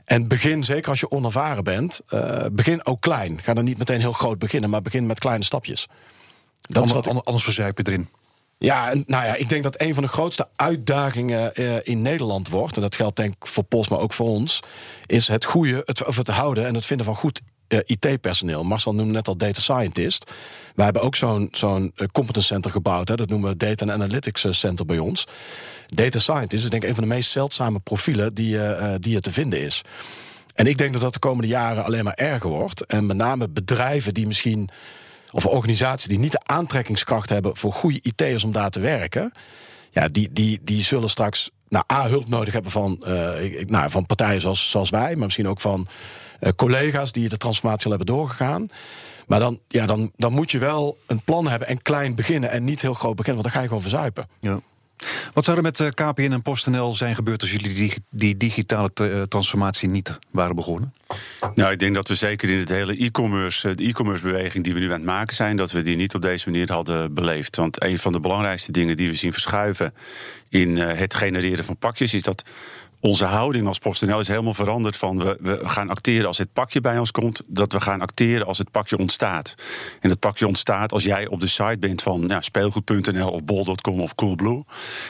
En 0.05 0.27
begin, 0.27 0.63
zeker 0.63 0.89
als 0.89 0.99
je 0.99 1.11
onervaren 1.11 1.63
bent, 1.63 2.01
uh, 2.09 2.45
begin 2.51 2.85
ook 2.85 3.01
klein. 3.01 3.41
Ga 3.41 3.53
dan 3.53 3.63
niet 3.63 3.77
meteen 3.77 3.99
heel 3.99 4.11
groot 4.11 4.39
beginnen, 4.39 4.69
maar 4.69 4.81
begin 4.81 5.05
met 5.05 5.19
kleine 5.19 5.43
stapjes. 5.43 5.87
Dat 6.67 6.77
anders, 6.77 7.07
is 7.07 7.13
wat 7.13 7.25
anders 7.25 7.43
verzuipen 7.43 7.85
erin. 7.85 8.09
Ja, 8.57 8.93
nou 8.93 9.25
ja, 9.25 9.35
ik 9.35 9.49
denk 9.49 9.63
dat 9.63 9.81
een 9.81 9.93
van 9.93 10.03
de 10.03 10.09
grootste 10.09 10.47
uitdagingen 10.55 11.51
uh, 11.55 11.75
in 11.83 12.01
Nederland 12.01 12.49
wordt, 12.49 12.75
en 12.75 12.81
dat 12.81 12.95
geldt 12.95 13.15
denk 13.15 13.33
ik 13.33 13.47
voor 13.47 13.63
Post, 13.63 13.89
maar 13.89 13.99
ook 13.99 14.13
voor 14.13 14.27
ons, 14.27 14.59
is 15.05 15.27
het 15.27 15.45
goede, 15.45 15.81
het, 15.85 16.05
of 16.05 16.17
het 16.17 16.27
houden 16.27 16.67
en 16.67 16.73
het 16.73 16.85
vinden 16.85 17.05
van 17.05 17.15
goed 17.15 17.41
IT-personeel. 17.67 18.63
Marcel 18.63 18.93
noemde 18.93 19.13
net 19.13 19.27
al 19.27 19.37
data 19.37 19.61
scientist. 19.61 20.31
Wij 20.75 20.85
hebben 20.85 21.03
ook 21.03 21.15
zo'n 21.15 21.47
zo'n 21.51 21.93
competence 22.11 22.47
center 22.47 22.71
gebouwd. 22.71 23.07
Hè. 23.07 23.15
Dat 23.15 23.29
noemen 23.29 23.49
we 23.49 23.57
Data 23.57 23.85
and 23.85 23.93
Analytics 23.93 24.45
Center 24.49 24.85
bij 24.85 24.97
ons. 24.97 25.27
Data 25.87 26.19
scientist 26.19 26.63
is 26.63 26.69
denk 26.69 26.83
ik 26.83 26.89
een 26.89 26.95
van 26.95 27.03
de 27.03 27.09
meest 27.09 27.31
zeldzame 27.31 27.79
profielen 27.79 28.33
die, 28.33 28.55
uh, 28.55 28.93
die 28.99 29.15
er 29.15 29.21
te 29.21 29.31
vinden 29.31 29.61
is. 29.61 29.81
En 30.53 30.67
ik 30.67 30.77
denk 30.77 30.93
dat 30.93 31.01
dat 31.01 31.13
de 31.13 31.19
komende 31.19 31.47
jaren 31.47 31.83
alleen 31.83 32.03
maar 32.03 32.13
erger 32.13 32.49
wordt. 32.49 32.85
En 32.85 33.05
met 33.05 33.17
name 33.17 33.49
bedrijven 33.49 34.13
die 34.13 34.27
misschien. 34.27 34.69
Of 35.33 35.45
organisaties 35.45 36.07
die 36.07 36.19
niet 36.19 36.31
de 36.31 36.41
aantrekkingskracht 36.45 37.29
hebben 37.29 37.57
voor 37.57 37.73
goede 37.73 37.99
IT'ers 38.01 38.43
om 38.43 38.51
daar 38.51 38.69
te 38.69 38.79
werken. 38.79 39.31
Ja, 39.91 40.07
die, 40.07 40.29
die, 40.31 40.59
die 40.63 40.83
zullen 40.83 41.09
straks 41.09 41.51
nou, 41.69 41.85
A, 41.93 42.07
hulp 42.07 42.27
nodig 42.27 42.53
hebben 42.53 42.71
van, 42.71 43.03
uh, 43.07 43.65
nou, 43.65 43.89
van 43.89 44.05
partijen 44.05 44.41
zoals, 44.41 44.69
zoals 44.69 44.89
wij, 44.89 45.15
maar 45.15 45.25
misschien 45.25 45.47
ook 45.47 45.61
van 45.61 45.87
uh, 46.39 46.49
collega's 46.55 47.11
die 47.11 47.29
de 47.29 47.37
transformatie 47.37 47.85
al 47.85 47.97
hebben 47.97 48.15
doorgegaan. 48.15 48.69
Maar 49.27 49.39
dan, 49.39 49.59
ja, 49.67 49.85
dan, 49.85 50.11
dan 50.15 50.33
moet 50.33 50.51
je 50.51 50.57
wel 50.57 50.97
een 51.07 51.23
plan 51.23 51.47
hebben 51.47 51.67
en 51.67 51.81
klein 51.81 52.15
beginnen 52.15 52.49
en 52.49 52.63
niet 52.63 52.81
heel 52.81 52.93
groot 52.93 53.15
beginnen, 53.15 53.41
want 53.41 53.53
dan 53.53 53.53
ga 53.53 53.61
je 53.61 53.67
gewoon 53.67 53.89
verzuipen. 53.89 54.27
Ja. 54.39 54.59
Wat 55.33 55.43
zou 55.43 55.57
er 55.57 55.63
met 55.63 55.79
eh, 55.79 55.87
KPN 55.87 56.31
en 56.31 56.41
PostNL 56.41 56.93
zijn 56.93 57.15
gebeurd 57.15 57.41
als 57.41 57.51
jullie 57.51 57.93
die, 58.09 58.37
digitale 58.37 58.91
eh, 58.93 59.21
transformatie 59.21 59.91
niet 59.91 60.19
waren 60.31 60.55
begonnen? 60.55 60.93
Nou, 61.55 61.71
ik 61.71 61.79
denk 61.79 61.95
dat 61.95 62.07
we 62.07 62.15
zeker 62.15 62.49
in 62.49 62.57
het 62.57 62.69
hele 62.69 62.97
e-commerce, 62.97 63.69
eh, 63.69 63.75
de 63.75 63.83
e-commerce 63.83 64.23
beweging 64.23 64.63
die 64.63 64.73
we 64.73 64.79
nu 64.79 64.85
aan 64.85 64.91
het 64.91 65.03
maken 65.03 65.35
zijn, 65.35 65.57
dat 65.57 65.71
we 65.71 65.81
die 65.81 65.95
niet 65.95 66.15
op 66.15 66.21
deze 66.21 66.49
manier 66.49 66.71
hadden 66.71 67.13
beleefd. 67.13 67.55
Want 67.55 67.83
een 67.83 67.99
van 67.99 68.11
de 68.11 68.19
belangrijkste 68.19 68.71
dingen 68.71 68.97
die 68.97 69.09
we 69.09 69.15
zien 69.15 69.31
verschuiven 69.31 69.93
in 70.49 70.77
het 70.77 71.15
genereren 71.15 71.65
van 71.65 71.77
pakjes 71.77 72.13
is 72.13 72.21
dat 72.21 72.43
onze 73.03 73.25
houding 73.25 73.67
als 73.67 73.79
PostNL 73.79 74.19
is 74.19 74.27
helemaal 74.27 74.53
veranderd 74.53 74.97
van 74.97 75.17
we, 75.17 75.37
we 75.41 75.59
gaan 75.63 75.89
acteren 75.89 76.27
als 76.27 76.37
het 76.37 76.53
pakje 76.53 76.81
bij 76.81 76.99
ons 76.99 77.11
komt, 77.11 77.41
dat 77.47 77.73
we 77.73 77.81
gaan 77.81 78.01
acteren 78.01 78.47
als 78.47 78.57
het 78.57 78.71
pakje 78.71 78.97
ontstaat. 78.97 79.55
En 79.99 80.09
dat 80.09 80.19
pakje 80.19 80.47
ontstaat 80.47 80.91
als 80.91 81.03
jij 81.03 81.27
op 81.27 81.39
de 81.39 81.47
site 81.47 81.77
bent 81.79 82.01
van 82.01 82.23
ja, 82.27 82.41
speelgoed.nl 82.41 83.29
of 83.29 83.43
bol.com 83.43 84.01
of 84.01 84.15
Coolblue. 84.15 84.63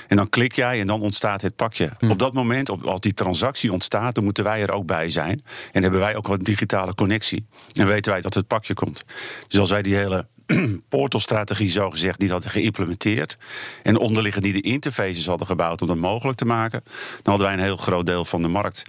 En 0.08 0.18
dan 0.18 0.30
klik 0.30 0.54
jij 0.54 0.80
en 0.80 0.88
dan 0.88 1.02
ontstaat 1.02 1.42
het 1.42 1.56
pakje. 1.56 1.90
Hm. 2.00 2.10
Op 2.10 2.20
dat 2.20 2.34
moment, 2.34 2.84
als 2.86 3.00
die 3.00 3.14
transactie 3.14 3.74
ontstaat, 3.74 4.16
dan 4.16 4.24
moeten 4.24 4.44
wij 4.44 4.62
er 4.62 4.72
ook 4.72 4.86
bij 4.86 5.10
zijn. 5.10 5.44
En 5.72 5.82
hebben 5.82 6.00
wij 6.00 6.16
ook 6.16 6.28
een 6.28 6.40
digitale 6.40 6.94
connectie. 6.94 7.46
En 7.74 7.88
weten 7.88 8.12
wij 8.12 8.22
dat 8.22 8.34
het 8.34 8.48
pakje 8.48 8.74
komt. 8.74 9.04
Dus 9.48 9.60
als 9.60 9.70
wij 9.70 9.82
die 9.82 9.96
hele 9.96 10.28
portalstrategie 10.90 11.70
zogezegd 11.70 12.20
niet 12.20 12.30
hadden 12.30 12.52
geïmplementeerd 12.52 13.38
en 13.84 13.98
onderliggend 13.98 14.44
niet 14.44 14.54
de 14.54 14.62
interfaces 14.62 15.26
hadden 15.26 15.48
gebouwd 15.48 15.82
om 15.82 15.88
dat 15.88 15.98
mogelijk 15.98 16.38
te 16.38 16.46
maken, 16.46 16.84
dan 17.22 17.34
hadden 17.34 17.48
wij 17.48 17.54
een 17.54 17.64
heel 17.64 17.78
groot 17.78 18.06
deel 18.06 18.26
van 18.26 18.42
de 18.42 18.48
markt 18.48 18.84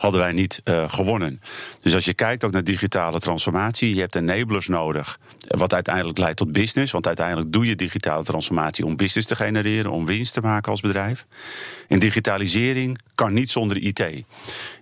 hadden 0.00 0.20
wij 0.20 0.32
niet 0.32 0.60
uh, 0.64 0.88
gewonnen. 0.88 1.40
Dus 1.82 1.94
als 1.94 2.04
je 2.04 2.14
kijkt 2.14 2.44
ook 2.44 2.52
naar 2.52 2.64
digitale 2.64 3.18
transformatie, 3.18 3.94
je 3.94 4.00
hebt 4.00 4.16
enablers 4.16 4.68
nodig, 4.68 5.18
wat 5.46 5.74
uiteindelijk 5.74 6.18
leidt 6.18 6.36
tot 6.36 6.52
business. 6.52 6.92
Want 6.92 7.06
uiteindelijk 7.06 7.52
doe 7.52 7.66
je 7.66 7.74
digitale 7.74 8.24
transformatie 8.24 8.84
om 8.84 8.96
business 8.96 9.26
te 9.26 9.36
genereren, 9.36 9.90
om 9.90 10.06
winst 10.06 10.32
te 10.32 10.40
maken 10.40 10.70
als 10.70 10.80
bedrijf. 10.80 11.26
En 11.88 11.98
digitalisering 11.98 12.98
kan 13.14 13.32
niet 13.32 13.50
zonder 13.50 13.76
IT. 13.76 14.24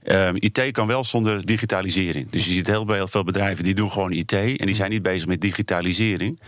Ehm, 0.09 0.35
IT 0.35 0.71
kan 0.71 0.87
wel 0.87 1.05
zonder 1.05 1.47
digitalisering. 1.47 2.31
Dus 2.31 2.44
je 2.44 2.53
ziet 2.53 2.66
heel 2.66 3.09
veel 3.09 3.25
bedrijven 3.25 3.64
die 3.64 3.75
doen 3.75 3.90
gewoon 3.90 4.12
IT 4.12 4.33
en 4.33 4.66
die 4.66 4.75
zijn 4.75 4.90
niet 4.90 5.03
bezig 5.03 5.27
met 5.27 5.40
digitalisering. 5.40 6.40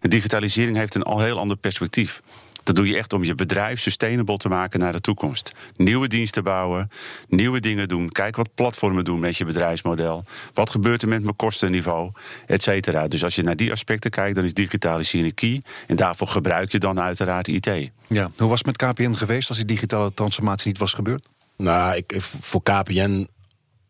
Digitalisering 0.00 0.76
heeft 0.76 0.94
een 0.94 1.02
al 1.02 1.20
heel 1.20 1.38
ander 1.38 1.56
perspectief. 1.56 2.22
Dat 2.64 2.76
doe 2.76 2.88
je 2.88 2.96
echt 2.96 3.12
om 3.12 3.24
je 3.24 3.34
bedrijf 3.34 3.80
sustainable 3.80 4.36
te 4.36 4.48
maken 4.48 4.80
naar 4.80 4.92
de 4.92 5.00
toekomst. 5.00 5.52
Nieuwe 5.76 6.08
diensten 6.08 6.44
bouwen, 6.44 6.90
nieuwe 7.28 7.60
dingen 7.60 7.88
doen. 7.88 8.08
Kijk 8.08 8.36
wat 8.36 8.54
platformen 8.54 9.04
doen 9.04 9.20
met 9.20 9.36
je 9.36 9.44
bedrijfsmodel. 9.44 10.24
Wat 10.54 10.70
gebeurt 10.70 11.02
er 11.02 11.08
met 11.08 11.22
mijn 11.22 11.36
kostenniveau, 11.36 12.12
et 12.46 12.62
cetera. 12.62 13.08
Dus 13.08 13.24
als 13.24 13.34
je 13.34 13.42
naar 13.42 13.56
die 13.56 13.72
aspecten 13.72 14.10
kijkt, 14.10 14.34
dan 14.34 14.44
is 14.44 14.54
digitalisering 14.54 15.34
key. 15.34 15.62
En 15.86 15.96
daarvoor 15.96 16.28
gebruik 16.28 16.72
je 16.72 16.78
dan 16.78 17.00
uiteraard 17.00 17.48
IT. 17.48 17.90
Ja, 18.06 18.30
hoe 18.36 18.48
was 18.48 18.62
het 18.62 18.66
met 18.66 18.76
KPN 18.76 19.12
geweest 19.12 19.48
als 19.48 19.58
die 19.58 19.66
digitale 19.66 20.14
transformatie 20.14 20.66
niet 20.66 20.78
was 20.78 20.92
gebeurd? 20.92 21.28
Nou, 21.58 21.96
ik, 21.96 22.22
voor 22.22 22.62
KPN, 22.62 23.28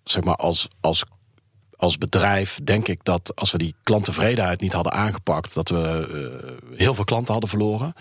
zeg 0.04 0.24
maar 0.24 0.36
als, 0.36 0.68
als 0.80 1.04
als 1.78 1.98
bedrijf 1.98 2.58
denk 2.64 2.88
ik 2.88 3.04
dat 3.04 3.32
als 3.34 3.52
we 3.52 3.58
die 3.58 3.74
klanttevredenheid 3.82 4.60
niet 4.60 4.72
hadden 4.72 4.92
aangepakt, 4.92 5.54
dat 5.54 5.68
we 5.68 6.08
uh, 6.72 6.78
heel 6.78 6.94
veel 6.94 7.04
klanten 7.04 7.32
hadden 7.32 7.50
verloren. 7.50 7.94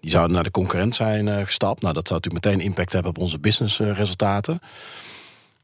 Die 0.00 0.10
zouden 0.10 0.34
naar 0.34 0.44
de 0.44 0.50
concurrent 0.50 0.94
zijn 0.94 1.26
uh, 1.26 1.40
gestapt. 1.44 1.82
Nou, 1.82 1.94
dat 1.94 2.08
zou 2.08 2.20
natuurlijk 2.20 2.46
meteen 2.46 2.66
impact 2.66 2.92
hebben 2.92 3.10
op 3.10 3.18
onze 3.18 3.38
businessresultaten. 3.38 4.60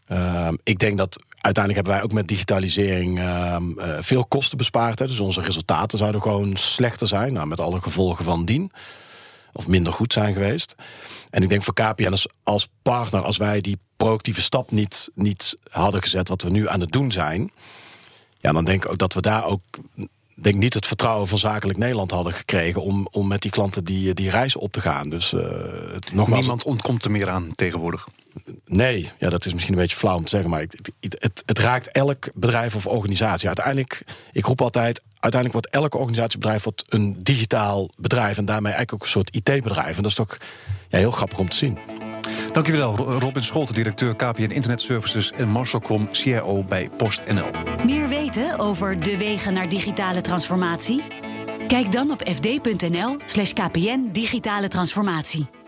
Uh, 0.09 0.49
ik 0.63 0.79
denk 0.79 0.99
dat 0.99 1.19
uiteindelijk 1.41 1.75
hebben 1.75 1.93
wij 1.93 2.03
ook 2.03 2.13
met 2.13 2.29
digitalisering 2.29 3.19
uh, 3.19 3.57
veel 4.01 4.27
kosten 4.27 4.59
bespaard. 4.59 4.99
Hè. 4.99 5.07
Dus 5.07 5.21
onze 5.21 5.41
resultaten 5.41 5.99
zouden 5.99 6.23
gewoon 6.23 6.57
slechter 6.57 7.09
zijn. 7.09 7.33
Nou, 7.33 7.47
met 7.47 7.61
alle 7.61 7.81
gevolgen 7.81 8.25
van 8.25 8.45
dien. 8.45 8.73
Of 9.53 9.67
minder 9.67 9.93
goed 9.93 10.13
zijn 10.13 10.33
geweest. 10.33 10.75
En 11.35 11.43
ik 11.43 11.49
denk 11.49 11.63
voor 11.63 11.75
KPN 11.75 12.11
als, 12.11 12.27
als 12.43 12.69
partner, 12.83 13.23
als 13.23 13.37
wij 13.37 13.61
die 13.61 13.79
proactieve 13.97 14.43
stap 14.43 14.71
niet, 14.71 15.11
niet 15.15 15.57
hadden 15.71 16.03
gezet, 16.03 16.29
wat 16.29 16.43
we 16.43 16.51
nu 16.51 16.69
aan 16.69 16.81
het 16.81 16.93
doen 16.93 17.13
zijn. 17.13 17.51
Ja, 18.39 18.53
dan 18.53 18.65
denk 18.65 18.85
ik 18.85 18.91
ook 18.91 18.99
dat 18.99 19.15
we 19.15 19.21
daar 19.21 19.45
ook 19.45 19.63
denk 20.35 20.55
niet 20.55 20.75
het 20.75 20.87
vertrouwen 20.87 21.29
van 21.29 21.39
Zakelijk 21.39 21.79
Nederland 21.79 22.11
hadden 22.11 22.33
gekregen 22.33 22.83
om, 22.83 23.09
om 23.11 23.27
met 23.27 23.43
die 23.43 23.51
klanten 23.51 23.85
die, 23.85 24.15
die 24.15 24.31
reis 24.31 24.57
op 24.57 24.73
te 24.73 24.81
gaan. 24.81 25.09
Dus 25.09 25.33
uh, 25.33 25.41
nogmaals, 26.13 26.41
niemand 26.41 26.65
ontkomt 26.65 27.05
er 27.05 27.11
meer 27.11 27.29
aan 27.29 27.51
tegenwoordig. 27.55 28.09
Nee, 28.67 29.11
ja, 29.19 29.31
dat 29.31 29.47
is 29.47 29.53
misschien 29.53 29.75
een 29.75 29.81
beetje 29.81 29.97
flauw 29.97 30.17
om 30.17 30.25
te 30.25 30.31
zeggen, 30.31 30.51
maar 30.51 30.61
het, 30.61 30.91
het, 31.01 31.43
het 31.47 31.59
raakt 31.59 31.89
elk 31.89 32.29
bedrijf 32.35 32.75
of 32.75 32.87
organisatie. 32.87 33.47
Uiteindelijk, 33.47 34.05
ik 34.33 34.45
roep 34.45 34.61
altijd, 34.63 35.03
uiteindelijk 35.25 35.53
wordt 35.53 35.83
elke 35.83 35.97
organisatiebedrijf 35.97 36.65
wordt 36.65 36.85
een 36.89 37.17
digitaal 37.23 37.89
bedrijf 37.97 38.39
en 38.39 38.45
daarmee 38.45 38.73
eigenlijk 38.73 38.93
ook 38.93 39.03
een 39.03 39.09
soort 39.09 39.35
IT-bedrijf. 39.35 39.97
En 39.97 40.03
dat 40.03 40.11
is 40.11 40.17
toch 40.17 40.37
ja, 40.89 40.99
heel 40.99 41.11
grappig 41.11 41.39
om 41.39 41.49
te 41.49 41.57
zien. 41.57 41.79
Dankjewel, 42.53 42.97
Robin 42.97 43.43
Scholten, 43.43 43.75
directeur 43.75 44.17
KPN 44.17 44.43
Internet 44.43 44.81
Services 44.81 45.33
en 45.33 45.49
Marcel 45.49 45.81
Krom, 45.81 46.11
CRO 46.11 46.65
bij 46.65 46.91
PostNL. 46.97 47.51
Meer 47.85 48.09
weten 48.09 48.59
over 48.59 49.01
de 49.01 49.17
wegen 49.17 49.55
naar 49.55 49.69
digitale 49.69 50.21
transformatie? 50.21 51.03
Kijk 51.67 51.93
dan 51.93 52.11
op 52.11 52.29
fd.nl/kpn 52.29 54.09
digitale 54.13 54.69
transformatie. 54.69 55.64